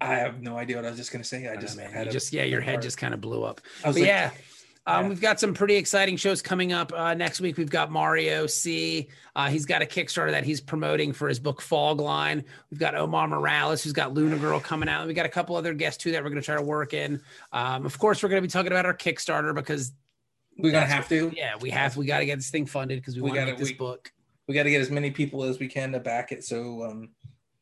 I 0.00 0.14
have 0.16 0.40
no 0.42 0.56
idea 0.56 0.76
what 0.76 0.84
I 0.84 0.90
was 0.90 0.98
just 0.98 1.12
going 1.12 1.22
to 1.22 1.28
say. 1.28 1.46
I 1.48 1.54
just 1.54 1.66
just, 1.68 1.76
man, 1.76 1.90
had 1.92 2.06
a- 2.08 2.10
just 2.10 2.32
yeah, 2.32 2.44
your 2.44 2.60
head 2.60 2.82
just 2.82 2.98
kind 2.98 3.12
of 3.14 3.20
blew 3.20 3.42
up. 3.44 3.60
I 3.84 3.88
was 3.88 3.96
But 3.96 4.00
like, 4.02 4.08
yeah, 4.08 4.30
Um, 4.86 5.02
Yeah. 5.04 5.08
We've 5.10 5.20
got 5.20 5.38
some 5.40 5.52
pretty 5.54 5.76
exciting 5.76 6.16
shows 6.16 6.40
coming 6.40 6.72
up 6.72 6.92
uh, 6.94 7.12
next 7.14 7.40
week. 7.40 7.56
We've 7.58 7.68
got 7.70 7.90
Mario 7.90 8.46
C. 8.46 9.08
Uh, 9.36 9.48
he's 9.48 9.66
got 9.66 9.82
a 9.82 9.86
Kickstarter 9.86 10.30
that 10.30 10.44
he's 10.44 10.60
promoting 10.60 11.12
for 11.12 11.28
his 11.28 11.38
book 11.38 11.60
Fog 11.60 12.00
Line. 12.00 12.44
We've 12.70 12.80
got 12.80 12.94
Omar 12.94 13.28
Morales, 13.28 13.82
who's 13.82 13.92
got 13.92 14.14
Luna 14.14 14.38
Girl 14.38 14.60
coming 14.60 14.88
out. 14.88 15.06
We 15.06 15.14
got 15.14 15.26
a 15.26 15.30
couple 15.30 15.56
other 15.56 15.74
guests 15.74 16.02
too 16.02 16.12
that 16.12 16.22
we're 16.22 16.30
going 16.30 16.40
to 16.40 16.46
try 16.46 16.56
to 16.56 16.62
work 16.62 16.94
in. 16.94 17.20
Um, 17.52 17.84
of 17.84 17.98
course, 17.98 18.22
we're 18.22 18.28
going 18.30 18.40
to 18.42 18.46
be 18.48 18.50
talking 18.50 18.72
about 18.72 18.86
our 18.86 18.94
Kickstarter 18.96 19.54
because 19.54 19.92
We're 20.56 20.72
gonna 20.72 20.86
That's 20.86 20.92
have 20.92 21.08
to. 21.10 21.32
yeah, 21.36 21.54
we 21.60 21.70
have 21.70 21.96
we 21.96 22.06
got 22.06 22.18
to 22.20 22.26
get 22.26 22.36
this 22.36 22.50
thing 22.50 22.66
funded 22.66 22.98
because 23.00 23.14
we, 23.16 23.22
We 23.22 23.30
want 23.30 23.40
to 23.42 23.46
get 23.46 23.58
this 23.58 23.68
we- 23.68 23.74
book. 23.74 24.10
We 24.48 24.54
got 24.54 24.62
to 24.62 24.70
get 24.70 24.80
as 24.80 24.90
many 24.90 25.10
people 25.10 25.44
as 25.44 25.58
we 25.58 25.68
can 25.68 25.92
to 25.92 26.00
back 26.00 26.32
it, 26.32 26.42
so 26.42 26.82
um, 26.84 27.10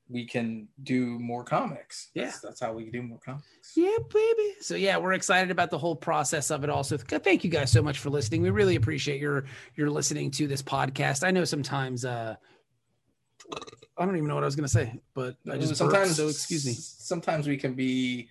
we 0.08 0.24
can 0.26 0.68
do 0.82 1.18
more 1.18 1.42
comics. 1.42 2.10
Yeah. 2.14 2.32
that's, 2.42 2.60
how 2.60 2.72
we 2.72 2.90
do 2.90 3.02
more 3.02 3.18
comics. 3.24 3.72
Yeah, 3.74 3.96
baby. 4.12 4.54
So 4.60 4.74
yeah, 4.74 4.96
we're 4.98 5.14
excited 5.14 5.50
about 5.50 5.70
the 5.70 5.78
whole 5.78 5.96
process 5.96 6.50
of 6.50 6.64
it. 6.64 6.70
Also, 6.70 6.96
thank 6.96 7.44
you 7.44 7.50
guys 7.50 7.72
so 7.72 7.82
much 7.82 7.98
for 7.98 8.10
listening. 8.10 8.42
We 8.42 8.50
really 8.50 8.76
appreciate 8.76 9.20
your 9.20 9.44
your 9.74 9.90
listening 9.90 10.30
to 10.32 10.46
this 10.46 10.62
podcast. 10.62 11.26
I 11.26 11.30
know 11.30 11.44
sometimes 11.44 12.04
uh 12.04 12.36
I 13.98 14.04
don't 14.04 14.16
even 14.16 14.28
know 14.28 14.34
what 14.34 14.44
I 14.44 14.46
was 14.46 14.56
going 14.56 14.64
to 14.64 14.72
say, 14.72 15.00
but 15.14 15.36
I 15.50 15.56
just 15.56 15.76
sometimes, 15.76 16.08
burped, 16.08 16.16
so 16.16 16.28
excuse 16.28 16.66
me. 16.66 16.72
Sometimes 16.72 17.46
we 17.46 17.56
can 17.56 17.74
be 17.74 18.28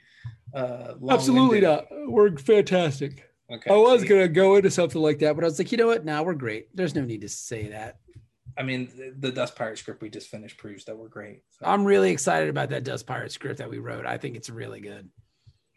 uh, 0.54 0.94
Absolutely 1.10 1.62
not. 1.62 1.88
We're 2.08 2.36
fantastic. 2.38 3.30
Okay, 3.52 3.70
I 3.70 3.76
was 3.76 4.04
to 4.04 4.28
go 4.28 4.56
into 4.56 4.72
something 4.72 5.02
like 5.02 5.20
that, 5.20 5.36
but 5.36 5.44
I 5.44 5.48
was 5.48 5.60
like, 5.60 5.72
you 5.72 5.78
know 5.78 5.88
what? 5.88 6.06
Now 6.06 6.24
we're 6.24 6.34
great. 6.34 6.76
There's 6.76 6.96
no 6.96 7.04
need 7.04 7.22
to 7.22 7.30
say 7.30 7.68
that. 7.70 8.00
I 8.58 8.64
mean, 8.64 8.90
the, 8.96 9.14
the 9.18 9.32
Dust 9.32 9.56
Pirate 9.56 9.78
script 9.78 10.02
we 10.02 10.10
just 10.10 10.28
finished 10.28 10.58
proves 10.58 10.86
that 10.86 10.98
we're 10.98 11.10
great. 11.10 11.44
So 11.52 11.66
I'm 11.66 11.84
really 11.84 12.12
excited 12.12 12.50
about 12.50 12.70
that 12.70 12.84
Dust 12.84 13.06
Pirate 13.06 13.32
script 13.32 13.60
that 13.60 13.70
we 13.70 13.80
wrote. 13.80 14.06
I 14.06 14.18
think 14.18 14.36
it's 14.36 14.50
really 14.50 14.80
good. 14.80 15.10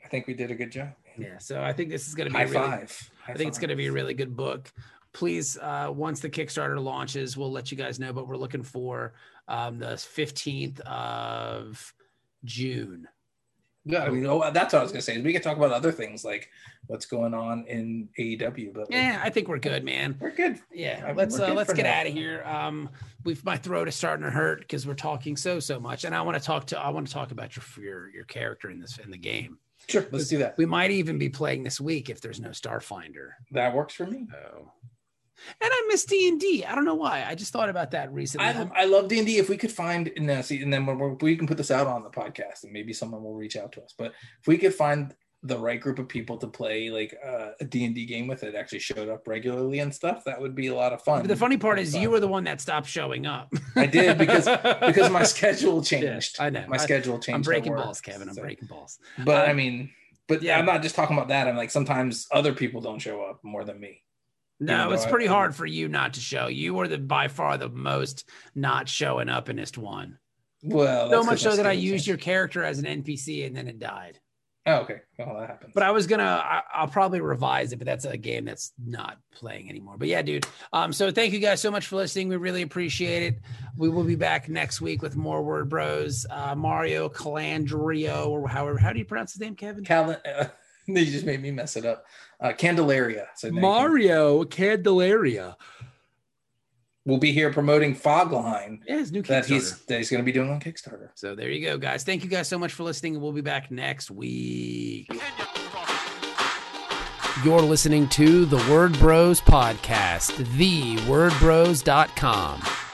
I 0.05 0.09
think 0.09 0.27
we 0.27 0.35
did 0.35 0.51
a 0.51 0.55
good 0.55 0.71
job. 0.71 0.91
Yeah. 1.17 1.39
So 1.39 1.63
I 1.63 1.73
think 1.73 1.91
this 1.91 2.07
is 2.07 2.15
going 2.15 2.29
to 2.29 2.33
be 2.33 2.39
High 2.39 2.45
a 2.45 2.49
really, 2.49 2.67
five. 2.67 3.11
High 3.23 3.33
I 3.33 3.37
think 3.37 3.49
it's 3.49 3.59
going 3.59 3.71
to 3.71 3.77
be 3.77 3.87
a 3.87 3.93
really 3.93 4.15
good 4.15 4.37
book. 4.37 4.73
Please, 5.13 5.59
uh, 5.59 5.91
once 5.93 6.21
the 6.21 6.31
Kickstarter 6.31 6.83
launches, 6.83 7.37
we'll 7.37 7.51
let 7.51 7.71
you 7.71 7.77
guys 7.77 7.99
know. 7.99 8.13
But 8.13 8.29
we're 8.29 8.37
looking 8.37 8.63
for 8.63 9.15
um, 9.49 9.79
the 9.79 9.95
15th 9.95 10.81
of 10.81 11.95
June. 12.45 13.09
Yeah, 13.89 14.05
I 14.05 14.11
mean, 14.11 14.27
oh, 14.27 14.51
that's 14.53 14.75
what 14.75 14.81
I 14.81 14.83
was 14.83 14.93
gonna 14.93 15.01
say. 15.01 15.17
is 15.17 15.23
We 15.25 15.33
could 15.33 15.43
talk 15.43 15.57
about 15.57 15.73
other 15.73 15.91
things 15.91 16.23
like 16.23 16.51
what's 16.89 17.07
going 17.07 17.33
on 17.33 17.65
in 17.67 18.09
AEW, 18.19 18.75
but 18.75 18.91
Yeah, 18.91 19.19
I 19.25 19.31
think 19.31 19.49
we're 19.49 19.59
good, 19.59 19.83
man. 19.83 20.15
we're 20.21 20.31
good. 20.31 20.61
Yeah, 20.71 21.05
I- 21.07 21.13
let's 21.13 21.41
uh, 21.41 21.55
let's 21.55 21.73
get 21.73 21.85
now. 21.85 22.01
out 22.01 22.07
of 22.07 22.13
here. 22.13 22.43
Um, 22.45 22.91
we've 23.25 23.43
my 23.47 23.57
throat 23.57 23.89
is 23.89 23.95
starting 23.97 24.25
to 24.25 24.31
hurt 24.31 24.61
because 24.61 24.87
we're 24.87 24.93
talking 24.95 25.39
so 25.39 25.59
so 25.59 25.81
much, 25.81 26.05
and 26.05 26.15
I 26.15 26.21
want 26.21 26.37
to 26.37 26.43
talk 26.45 26.67
to 26.67 26.79
I 26.79 26.91
want 26.91 27.07
to 27.07 27.13
talk 27.13 27.31
about 27.31 27.57
your 27.57 27.65
your 27.83 28.11
your 28.11 28.25
character 28.25 28.71
in 28.71 28.79
this 28.79 28.99
in 28.99 29.11
the 29.11 29.19
game. 29.19 29.59
Sure, 29.89 30.07
let's 30.13 30.29
do 30.29 30.37
that. 30.39 30.59
We 30.59 30.67
might 30.67 30.91
even 30.91 31.19
be 31.19 31.31
playing 31.31 31.63
this 31.63 31.81
week 31.81 32.11
if 32.11 32.21
there's 32.21 32.41
no 32.41 32.51
Starfinder. 32.51 33.31
That 33.53 33.73
works 33.75 33.95
for 33.95 34.05
me. 34.07 34.27
Oh, 34.35 34.71
and 35.61 35.71
I 35.73 35.85
miss 35.89 36.05
D 36.05 36.29
and 36.29 36.41
D. 36.41 36.65
I 36.65 36.75
don't 36.75 36.85
know 36.85 36.95
why. 36.95 37.25
I 37.27 37.35
just 37.35 37.53
thought 37.53 37.69
about 37.69 37.91
that 37.93 38.13
recently. 38.13 38.47
I, 38.47 38.69
I 38.75 38.85
love 38.85 39.09
D 39.09 39.19
and 39.19 39.27
D. 39.27 39.39
If 39.39 39.49
we 39.49 39.57
could 39.57 39.73
find 39.73 40.11
and 40.17 40.31
uh, 40.31 40.43
see, 40.43 40.63
and 40.63 40.73
then 40.73 40.87
we're, 40.87 41.15
we 41.15 41.37
can 41.37 41.47
put 41.47 41.57
this 41.57 41.71
out 41.71 41.87
on 41.87 42.03
the 42.03 42.11
podcast, 42.11 42.65
and 42.65 42.73
maybe 42.73 42.93
someone 42.93 43.23
will 43.23 43.35
reach 43.35 43.57
out 43.57 43.73
to 43.73 43.83
us. 43.83 43.95
But 43.97 44.13
if 44.41 44.47
we 44.47 44.59
could 44.59 44.75
find 44.75 45.15
the 45.45 45.57
right 45.57 45.81
group 45.81 46.01
of 46.01 46.09
people 46.09 46.37
to 46.37 46.49
play 46.49 46.91
like 46.91 47.15
uh, 47.25 47.51
a 47.61 47.65
D 47.65 47.85
and 47.85 47.95
D 47.95 48.07
game 48.07 48.27
with 48.27 48.41
that 48.41 48.57
actually 48.57 48.81
showed 48.81 49.09
up 49.09 49.29
regularly 49.29 49.79
and 49.79 49.95
stuff, 49.95 50.25
that 50.25 50.41
would 50.41 50.55
be 50.57 50.67
a 50.67 50.75
lot 50.75 50.93
of 50.93 51.01
fun. 51.03 51.21
But 51.23 51.29
the 51.29 51.37
funny 51.37 51.57
part 51.57 51.79
is, 51.79 51.95
you 51.95 52.11
were 52.11 52.19
the 52.21 52.27
one 52.27 52.43
that 52.45 52.61
stopped 52.61 52.89
showing 52.89 53.25
up. 53.25 53.53
I 53.77 53.87
did 53.87 54.19
because 54.19 54.47
because 54.81 55.11
my 55.11 55.23
schedule 55.23 55.83
changed. 55.83 56.37
I 56.41 56.51
know. 56.51 56.65
my 56.69 56.75
I- 56.75 56.79
schedule 56.79 57.19
changed. 57.21 57.37
I'm 57.37 57.43
breaking 57.43 57.75
balls, 57.77 58.01
Kevin. 58.01 58.29
I'm 58.29 58.35
so- 58.35 58.43
breaking 58.43 58.67
balls. 58.67 58.99
But 59.25 59.47
Uh, 59.47 59.51
I 59.51 59.53
mean, 59.53 59.91
but 60.27 60.43
yeah. 60.43 60.59
I'm 60.59 60.67
not 60.67 60.83
just 60.83 60.97
talking 60.97 61.17
about 61.17 61.29
that. 61.29 61.47
I'm 61.47 61.57
like 61.57 61.71
sometimes 61.71 62.27
other 62.33 62.53
people 62.53 62.81
don't 62.81 62.99
show 62.99 63.23
up 63.23 63.39
more 63.45 63.65
than 63.65 63.79
me. 63.79 64.03
No, 64.61 64.91
it's 64.93 65.07
pretty 65.07 65.29
I- 65.29 65.33
hard 65.33 65.55
for 65.55 65.67
you 65.67 65.89
not 65.89 66.15
to 66.15 66.21
show. 66.21 66.47
You 66.49 66.75
were 66.75 66.89
the 66.89 66.99
by 66.99 67.29
far 67.29 67.59
the 67.59 67.69
most 67.69 68.29
not 68.55 68.89
showing 68.89 69.29
up 69.29 69.47
inest 69.49 69.79
one. 69.79 70.19
Well, 70.63 71.11
so 71.11 71.23
much 71.23 71.41
so 71.43 71.55
that 71.55 71.67
I 71.67 71.73
used 71.73 72.07
your 72.07 72.17
character 72.17 72.65
as 72.65 72.81
an 72.81 72.85
NPC 72.85 73.47
and 73.47 73.57
then 73.57 73.69
it 73.69 73.79
died. 73.79 74.19
Oh, 74.67 74.79
okay. 74.81 74.97
Well, 75.19 75.39
that 75.39 75.49
happens. 75.49 75.73
But 75.73 75.83
I 75.85 75.93
was 75.93 76.07
gonna, 76.07 76.25
I, 76.25 76.61
I'll 76.75 76.89
probably 76.89 77.21
revise 77.21 77.73
it, 77.73 77.77
but 77.79 77.87
that's 77.87 78.05
a 78.05 78.19
game 78.19 78.45
that's 78.45 78.73
not 78.85 79.17
playing 79.33 79.71
anymore. 79.71 79.97
But 79.97 80.09
yeah, 80.09 80.21
dude. 80.21 80.47
Um, 80.75 80.93
so 80.93 81.11
thank 81.11 81.33
you 81.33 81.39
guys 81.39 81.63
so 81.63 81.71
much 81.71 81.87
for 81.87 81.97
listening. 81.97 82.29
We 82.29 82.37
really 82.37 82.61
appreciate 82.63 83.23
it. 83.23 83.41
We 83.79 83.89
will 83.89 84.05
be 84.05 84.17
back 84.17 84.49
next 84.51 84.81
week 84.83 85.01
with 85.01 85.17
more 85.17 85.43
Word 85.43 85.71
Bros. 85.71 86.27
Uh, 86.29 86.55
Mario 86.55 87.09
Calandrio, 87.09 88.27
or 88.29 88.47
however, 88.49 88.77
how 88.77 88.93
do 88.93 88.99
you 88.99 89.07
pronounce 89.07 89.33
his 89.33 89.41
name, 89.41 89.55
Kevin? 89.55 89.85
Cal- 89.85 90.11
uh, 90.11 90.45
you 90.97 91.07
just 91.07 91.27
made 91.27 91.43
me 91.43 91.51
mess 91.51 91.77
it 91.77 91.85
up. 91.85 92.07
Uh, 92.41 92.53
Candelaria. 92.53 93.27
So. 93.37 93.51
Mario 93.51 94.45
Candelaria. 94.45 95.57
will 97.05 97.19
be 97.19 97.33
here 97.33 97.53
promoting 97.53 97.95
Fogline 97.95 98.81
Yeah, 98.87 98.99
his 98.99 99.13
new 99.13 99.23
that 99.23 99.47
he's 99.47 99.79
that 99.87 99.99
he's 99.99 100.11
going 100.11 100.23
to 100.23 100.25
be 100.25 100.33
doing 100.33 100.51
on 100.51 100.61
Kickstarter. 100.61 101.11
So 101.15 101.35
there 101.35 101.51
you 101.51 101.65
go, 101.65 101.79
guys. 101.79 102.05
Thank 102.05 102.25
you 102.25 102.31
guys 102.31 102.49
so 102.49 102.59
much 102.59 102.73
for 102.73 102.85
listening, 102.85 103.15
and 103.15 103.23
we'll 103.23 103.33
be 103.33 103.41
back 103.41 103.71
next 103.71 104.11
week. 104.11 105.11
You're 107.45 107.63
listening 107.63 108.09
to 108.11 108.45
the 108.47 108.57
Word 108.71 108.99
Bros 108.99 109.41
podcast, 109.41 110.33
thewordbros.com. 110.59 112.88